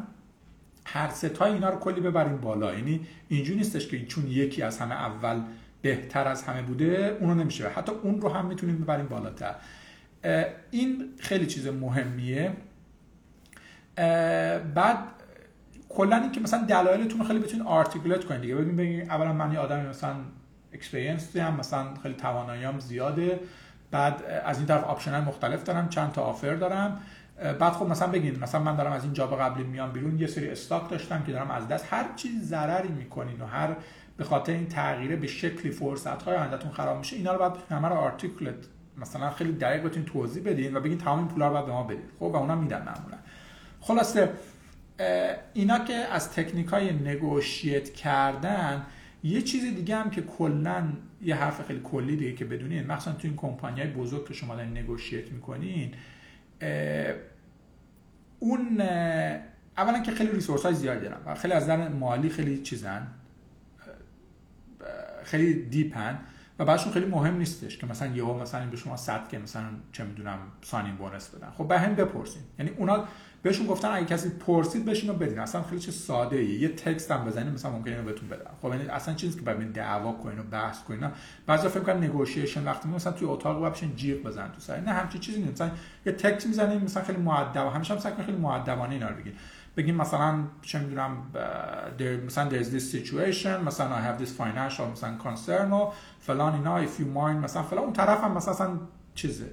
هر 0.85 1.09
سه 1.09 1.29
تا 1.29 1.45
اینا 1.45 1.71
رو 1.71 1.79
کلی 1.79 2.01
ببرین 2.01 2.37
بالا. 2.37 2.75
یعنی 2.75 3.07
اینجوری 3.29 3.59
نیستش 3.59 3.89
که 3.89 4.07
چون 4.07 4.27
یکی 4.27 4.63
از 4.63 4.79
همه 4.79 4.95
اول 4.95 5.41
بهتر 5.83 6.29
از 6.29 6.43
همه 6.43 6.63
بوده 6.63 7.17
اونو 7.21 7.35
نمیشه 7.35 7.69
حتی 7.69 7.93
اون 7.93 8.21
رو 8.21 8.29
هم 8.29 8.47
می‌تونین 8.47 8.79
ببرین 8.79 9.07
بالاتر. 9.07 9.55
این 10.71 11.05
خیلی 11.19 11.47
چیز 11.47 11.67
مهمیه. 11.67 12.53
بعد 14.75 14.99
کلا 15.89 16.17
اینکه 16.17 16.41
مثلا 16.41 16.65
دلایلتون 16.65 17.27
خیلی 17.27 17.39
بتونید 17.39 17.67
articulate 17.67 18.25
کنید 18.25 18.41
دیگه. 18.41 18.55
ببین 18.55 18.77
ببین 18.77 19.11
اولا 19.11 19.33
من 19.33 19.53
یه 19.53 19.59
آدمی 19.59 19.89
مثلا 19.89 20.15
experience 20.73 21.37
هم 21.37 21.57
مثلا 21.57 21.85
خیلی 22.03 22.15
تواناییام 22.15 22.79
زیاده. 22.79 23.41
بعد 23.91 24.23
از 24.45 24.59
این 24.59 24.67
طرف 24.67 24.85
option 24.85 25.21
مختلف 25.21 25.65
دارم 25.65 25.89
چند 25.89 26.13
تا 26.13 26.23
offer 26.23 26.55
دارم. 26.55 27.01
بعد 27.59 27.73
خب 27.73 27.87
مثلا 27.87 28.09
بگین 28.09 28.39
مثلا 28.39 28.61
من 28.63 28.77
دارم 28.77 28.93
از 28.93 29.05
این 29.05 29.13
job 29.13 29.41
قبلی 29.41 29.65
میام 29.65 29.93
بیرون 29.93 30.19
یه 30.19 30.27
سری 30.27 30.51
stock 30.51 30.91
داشتم 30.91 31.23
که 31.23 31.33
دارم 31.33 31.51
از 31.51 31.69
دست. 31.69 31.87
هر 31.91 32.05
چیز 32.17 32.43
ضرری 32.43 32.89
می‌کنین 32.89 33.41
و 33.41 33.47
هر 33.47 33.77
به 34.17 34.25
خاطر 34.25 34.53
این 34.53 34.67
تغییره 34.67 35.17
به 35.17 35.27
شکلی 35.27 35.71
فرصت 35.71 36.23
های 36.23 36.37
آیندهتون 36.37 36.71
خراب 36.71 36.99
میشه 36.99 37.17
اینا 37.17 37.33
رو 37.33 37.39
بعد 37.39 37.53
همه 37.71 37.89
رو 37.89 37.95
articulate 37.95 38.55
مثلا 38.97 39.31
خیلی 39.31 39.53
دقیق 39.53 39.83
بتونین 39.83 40.05
توضیح 40.05 40.43
بدین 40.43 40.77
و 40.77 40.81
بگین 40.81 40.99
تمام 40.99 41.19
این 41.19 41.29
پولا 41.29 41.49
رو 41.49 41.55
بعد 41.55 41.67
به 41.67 41.73
ما 41.73 41.83
بدید 41.83 42.11
خب 42.19 42.23
و 42.23 42.37
اونا 42.37 42.55
میدن 42.55 42.79
معمولا. 42.79 43.17
خلاصه 43.81 44.29
اینا 45.55 45.79
که 45.79 45.95
از 45.95 46.33
تکنیک 46.33 46.67
های 46.67 46.93
negotiate 46.93 47.93
کردن 47.93 48.87
یه 49.23 49.43
چیز 49.43 49.75
دیگه 49.75 49.97
هم 49.97 50.11
که 50.11 50.23
کلا 50.23 50.93
یه 51.23 51.35
حرف 51.35 51.67
خیلی 51.67 51.81
کلی 51.85 52.17
دیگه 52.17 52.33
که 52.33 52.45
بدونین 52.45 52.87
مخصوصا 52.87 53.17
تو 53.17 53.29
این 53.29 53.37
کمپانی 53.37 53.81
های 53.81 53.91
بزرگ 53.91 54.29
که 54.29 54.35
شما 54.35 54.57
دارین 54.57 54.79
نگوشیت 54.79 55.33
می‌کنین 55.33 55.95
اون 58.39 58.81
اولا 59.77 60.03
که 60.03 60.11
خیلی 60.11 60.31
ریسورس 60.33 60.63
های 60.63 60.75
زیادی 60.75 61.01
دارن 61.01 61.21
و 61.27 61.35
خیلی 61.35 61.55
از 61.55 61.63
نظر 61.63 61.89
مالی 61.89 62.29
خیلی 62.29 62.63
چیزن 62.63 63.07
خیلی 65.25 65.63
دیپن. 65.63 66.19
و 66.59 66.65
بعدشون 66.65 66.93
خیلی 66.93 67.07
مهم 67.07 67.37
نیستش 67.37 67.79
که 67.79 67.87
مثلا 67.87 68.17
یهو 68.17 68.41
مثلا 68.41 68.67
به 68.67 68.77
شما 68.77 68.97
صد 68.97 69.29
که 69.29 69.39
مثلا 69.39 69.67
چه 69.93 70.05
می‌دونم 70.05 70.39
سانین 70.63 70.97
بونس 70.97 71.29
بدن. 71.29 71.51
خب 71.59 71.69
به 71.69 71.79
هم 71.79 71.95
بپرسین. 71.95 72.43
یعنی 72.59 72.71
اونا 72.77 73.05
بهشون 73.43 73.67
گفتن 73.67 73.89
اگه 73.89 74.07
کسی 74.07 74.29
پرسید 74.29 74.85
بشینو 74.85 75.13
بدین. 75.13 75.39
اصلا 75.39 75.63
خیلی 75.63 75.81
چه 75.81 75.91
ساده 75.91 76.37
ای 76.37 76.47
یه 76.47 76.69
تکست 76.69 77.11
هم 77.11 77.25
بزنید 77.25 77.55
مثلا 77.55 77.71
ممکنه 77.71 77.95
اینو 77.95 78.07
بهتون 78.07 78.29
بدن. 78.29 78.51
خب 78.63 78.69
یعنی 78.69 78.89
اصلا 78.89 79.15
چیزی 79.15 79.39
که 79.39 79.45
بعد 79.45 79.73
دعوا 79.73 80.13
کنین 80.13 80.39
و 80.39 80.43
بحث 80.43 80.83
کنین 80.83 81.11
بعضی 81.47 81.69
فکر 81.69 81.81
کنن 81.81 82.05
نگوشیشن 82.05 82.65
وقتی 82.65 82.89
مثلا 82.89 83.13
توی 83.13 83.29
اتاق 83.29 83.63
و 83.63 83.71
بشین 83.71 83.97
جیغ 83.97 84.23
بزن 84.23 84.49
تو 84.49 84.61
سر. 84.61 84.81
نه 84.81 84.93
همچین 84.93 85.21
چیزی 85.21 85.43
نیست. 85.43 85.53
مثلا 85.53 85.71
یه 86.07 86.13
تکست 86.13 86.47
می‌زنین 86.47 86.83
مثلا 86.83 87.03
خیلی 87.03 87.19
مؤدب 87.19 87.73
همیشه 87.75 87.95
هم 87.95 88.23
خیلی 88.27 88.39
مؤدبانه 88.39 88.93
اینا 88.93 89.09
رو 89.09 89.17
بگین. 89.17 89.33
بگیم 89.79 89.95
مثلا 89.95 90.45
چه 90.63 90.79
می‌دونم 90.79 91.17
there, 91.99 92.27
مثلا 92.27 92.51
there's 92.51 92.67
this 92.67 92.97
situation 92.97 93.67
مثلا 93.67 93.97
I 93.97 94.01
have 94.01 94.25
this 94.25 94.31
financial 94.41 94.81
مثلا 94.81 95.19
concern 95.19 95.73
و 95.73 95.93
فلان 96.21 96.55
اینا 96.55 96.87
if 96.87 96.99
you 96.99 97.05
mind 97.17 97.45
مثلا 97.45 97.63
فلان 97.63 97.85
اون 97.85 97.93
طرف 97.93 98.25
هم 98.25 98.33
مثلا 98.33 98.79
چیزه. 99.15 99.51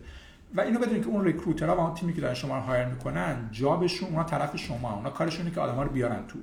و 0.55 0.61
اینو 0.61 0.79
بدونید 0.79 1.03
که 1.03 1.09
اون 1.09 1.25
ریکروترها 1.25 1.75
و 1.75 1.79
اون 1.79 1.93
تیمی 1.93 2.13
که 2.13 2.21
دارن 2.21 2.33
شما 2.33 2.55
رو 2.55 2.61
هایر 2.61 2.85
می‌کنن 2.85 3.49
جابشون 3.51 4.09
اونا 4.09 4.23
طرف 4.23 4.57
شما 4.57 4.93
اونا 4.93 5.09
کارشونه 5.09 5.51
که 5.51 5.61
آدما 5.61 5.83
رو 5.83 5.89
بیارن 5.89 6.27
تو. 6.27 6.39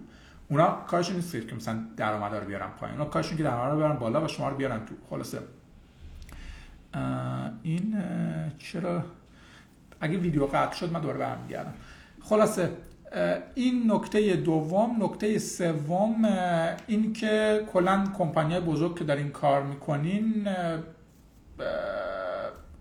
اونا 0.49 0.69
کارشون 0.87 1.17
نیست 1.17 1.33
که 1.33 1.55
مثلا 1.55 1.85
درآمد 1.97 2.35
رو 2.35 2.47
بیارن 2.47 2.69
پایین. 2.81 2.99
اونا 2.99 3.11
کارشون 3.11 3.37
که 3.37 3.43
درآمد 3.43 3.71
رو 3.71 3.77
بیارن 3.77 3.97
بالا 3.97 4.25
و 4.25 4.29
شما 4.29 4.49
رو 4.49 4.57
بیارن 4.57 4.79
تو. 4.87 4.95
خلاصه. 5.11 5.39
این 7.63 8.03
چرا؟ 8.59 9.05
اگه 10.01 10.17
ویدیو 10.19 10.47
قطع 10.47 10.77
شد 10.77 10.93
من 10.93 11.01
دوباره 11.01 11.19
برمیگردم. 11.19 11.75
خلاصه. 12.21 12.71
این 13.55 13.93
نکته 13.93 14.37
دوم 14.37 15.05
نکته 15.05 15.39
سوم 15.39 16.25
این 16.87 17.13
که 17.13 17.65
کلا 17.73 18.05
کمپانی 18.19 18.61
بزرگ 18.61 18.99
که 18.99 19.05
دارین 19.05 19.29
کار 19.29 19.63
می‌کنین 19.63 20.49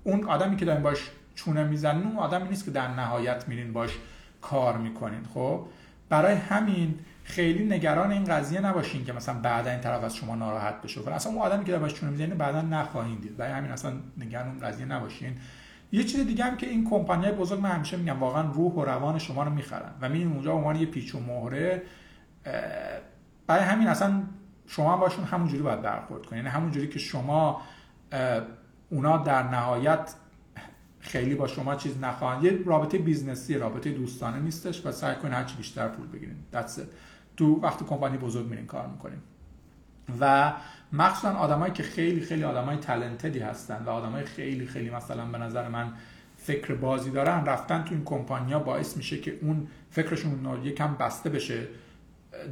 اون 0.03 0.23
آدمی 0.23 0.55
که 0.55 0.65
دارین 0.65 0.83
باش 0.83 1.09
چونه 1.35 1.63
می‌زنین 1.63 2.03
اون 2.03 2.17
آدمی 2.17 2.49
نیست 2.49 2.65
که 2.65 2.71
در 2.71 2.87
نهایت 2.87 3.47
میرین 3.47 3.73
باش 3.73 3.97
کار 4.41 4.77
می‌کنین 4.77 5.23
خب؟ 5.33 5.65
برای 6.09 6.35
همین 6.35 6.95
خیلی 7.23 7.65
نگران 7.65 8.11
این 8.11 8.23
قضیه 8.23 8.61
نباشین 8.61 9.05
که 9.05 9.13
مثلا 9.13 9.35
بعدا 9.39 9.71
این 9.71 9.79
طرف 9.79 10.03
از 10.03 10.15
شما 10.15 10.35
ناراحت 10.35 10.81
بشه. 10.81 11.09
اصلا 11.09 11.31
اون 11.31 11.41
آدمی 11.41 11.65
که 11.65 11.77
باش 11.77 11.93
چونه 11.93 12.11
می‌زنین 12.11 12.29
بعدا 12.29 12.61
نخواهید 12.61 13.21
دید. 13.21 13.37
برای 13.37 13.53
همین 13.53 13.71
اصلا 13.71 13.93
نگران 14.17 14.47
اون 14.47 14.59
قضیه 14.59 14.85
نباشین. 14.85 15.37
یه 15.91 16.03
چیز 16.03 16.27
دیگه 16.27 16.43
هم 16.43 16.57
که 16.57 16.69
این 16.69 16.89
کمپانی 16.89 17.31
بزرگ 17.31 17.59
من 17.59 17.69
همیشه 17.69 17.97
میگم 17.97 18.19
واقعا 18.19 18.51
روح 18.51 18.73
و 18.73 18.85
روان 18.85 19.19
شما 19.19 19.43
رو 19.43 19.49
می‌خرن 19.49 19.91
و 20.01 20.09
میرین 20.09 20.31
اونجا 20.31 20.53
عنوان 20.53 20.75
یه 20.75 20.85
پیچ 20.85 21.15
و 21.15 21.19
مهره 21.19 21.83
برای 23.47 23.63
همین 23.63 23.87
اصلا 23.87 24.23
شما 24.67 24.97
باشون 24.97 25.25
همونجوری 25.25 25.63
باید 25.63 25.81
برخورد 25.81 26.25
کنین 26.25 26.37
یعنی 26.37 26.55
همونجوری 26.55 26.87
که 26.87 26.99
شما 26.99 27.61
اونا 28.89 29.17
در 29.17 29.43
نهایت 29.43 30.15
خیلی 30.99 31.35
با 31.35 31.47
شما 31.47 31.75
چیز 31.75 31.99
نخواهند. 31.99 32.43
یه 32.43 32.59
رابطه 32.65 32.97
business 32.97 33.51
ی 33.51 33.57
رابطه 33.57 33.91
دوستانه 33.91 34.39
نیستش 34.39 34.85
و 34.85 34.91
سعی 34.91 35.15
کنین 35.15 35.33
هرچی 35.33 35.55
بیشتر 35.55 35.87
پول 35.87 36.07
بگیرین 36.07 36.35
That's. 36.53 36.81
تو 37.37 37.59
وقتی 37.61 37.85
کمپانی 37.85 38.17
بزرگ 38.17 38.47
میرین 38.47 38.65
کار 38.65 38.87
می‌کنین. 38.87 39.19
و 40.19 40.53
مخصوصا 40.93 41.33
آدمایی 41.33 41.73
که 41.73 41.83
خیلی 41.83 42.21
خیلی 42.21 42.43
آدمای 42.43 42.77
تالنتدی 42.77 43.39
هستن 43.39 43.83
و 43.85 43.89
آدمای 43.89 44.25
خیلی 44.25 44.65
خیلی 44.65 44.89
مثلا 44.89 45.25
به 45.25 45.37
نظر 45.37 45.67
من 45.67 45.93
فکر 46.37 46.73
بازی 46.73 47.11
دارن 47.11 47.45
رفتن 47.45 47.83
تو 47.83 47.93
این 47.93 48.03
کمپانیا 48.03 48.59
باعث 48.59 48.97
میشه 48.97 49.17
که 49.17 49.39
اون 49.41 49.67
فکرشون 49.91 50.59
یکم 50.63 50.95
بسته 50.95 51.29
بشه 51.29 51.67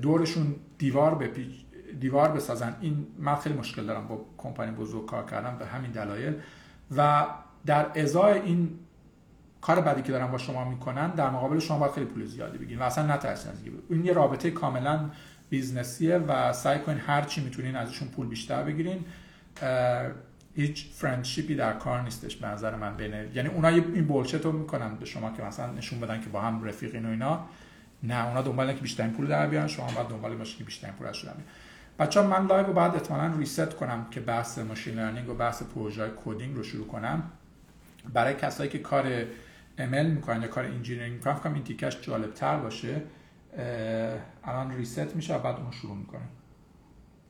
دورشون 0.02 0.56
دیوار 0.78 1.16
بپیچ 1.16 1.52
دیوار 2.00 2.32
بسازن. 2.32 2.76
این 2.82 3.08
من 3.18 3.36
خیلی 3.36 3.56
مشکل 3.56 3.86
دارم 3.86 4.08
با 4.08 4.26
کمپانی 4.38 4.72
بزرگ 4.72 5.06
کار 5.06 5.26
کردم 5.26 5.58
به 5.58 5.66
همین 5.66 5.92
دلایل. 5.92 6.34
و 6.98 7.26
در 7.66 7.86
ازای 7.96 8.40
این 8.40 8.80
کار 9.62 9.82
بعدی 9.82 10.02
که 10.02 10.12
دارن 10.12 10.28
با 10.28 10.38
شما 10.38 10.70
می‌کنن 10.70 11.10
در 11.10 11.30
مقابل 11.30 11.60
شما 11.60 11.80
باید 11.80 11.92
خیلی 11.92 12.06
پول 12.06 12.26
زیادی 12.26 12.58
بگیرین 12.58 12.80
و 12.80 12.84
اصلا 12.84 13.14
نترسین 13.16 13.52
از 13.52 13.58
این 13.90 14.06
یه 14.06 14.14
رابطه 14.14 14.52
کاملا 14.52 15.10
business 15.50 16.04
یه 16.04 16.18
و 16.18 16.54
سعی 16.54 16.80
کنین 16.80 16.98
هر 16.98 17.22
چی 17.22 17.42
می‌تونین 17.42 17.76
ازشون 17.76 18.08
پول 18.08 18.28
بیشتر 18.28 18.64
بگیرین. 18.64 19.06
هیچ 20.56 20.86
friendship 20.94 21.50
ی 21.50 21.56
در 21.56 21.74
کار 21.74 22.02
نیستش 22.02 22.36
به 22.36 22.48
نظر 22.48 22.76
من. 22.76 22.98
بینه 22.98 23.28
یعنی 23.34 23.50
اونا 23.50 23.68
این 23.68 24.06
bullshit 24.06 24.36
رو 24.36 24.52
می‌کنن 24.52 24.96
به 24.96 25.06
شما 25.06 25.32
که 25.32 25.44
مثلا 25.44 25.72
نشون 25.72 26.00
بدن 26.00 26.22
که 26.22 26.30
با 26.30 26.42
هم 26.42 26.64
رفیقین 26.64 27.06
و 27.06 27.10
اینا. 27.10 27.46
نه 28.04 28.28
اونا 28.28 28.42
دنبال 28.42 28.74
که 28.74 28.82
بیشترین 28.82 29.12
پول 29.12 29.28
در 29.28 29.48
بیان 29.48 29.68
شما 29.68 29.92
باید 29.92 30.08
دنبال 30.08 30.36
باشید 30.36 30.58
که 30.58 30.64
بیشترین 30.64 30.94
پول 30.94 31.08
ازشون 31.08 31.34
بیان 31.34 31.44
بچه 32.00 32.22
من 32.22 32.48
live 32.48 32.66
رو 32.66 32.74
بعد 32.74 32.96
احتمالاً 32.96 33.38
reset 33.38 33.74
کنم 33.74 34.08
که 34.12 34.20
بحث 34.20 34.60
machine 34.60 34.96
learning 34.96 35.30
و 35.30 35.34
بحث 35.34 35.64
پروژه 35.64 36.12
coding 36.26 36.56
رو 36.56 36.64
شروع 36.64 36.88
کنم. 36.88 37.24
برای 38.14 38.34
کسایی 38.34 38.70
که 38.70 38.80
کار 38.80 39.24
ML 39.78 40.06
می‌کنن 40.06 40.42
یا 40.42 40.48
کار 40.48 40.66
engineering 40.66 41.14
می‌کنن 41.14 41.34
فکر 41.34 41.50
این 41.54 41.64
تیکش 41.64 42.02
جالب 42.02 42.34
تر 42.34 42.58
باشه. 42.58 43.02
الان 44.44 44.76
reset 44.76 45.16
میشه 45.16 45.36
و 45.36 45.40
بعد 45.40 45.56
اون 45.56 45.72
شروع 45.72 45.98
می‌کنم 45.98 46.30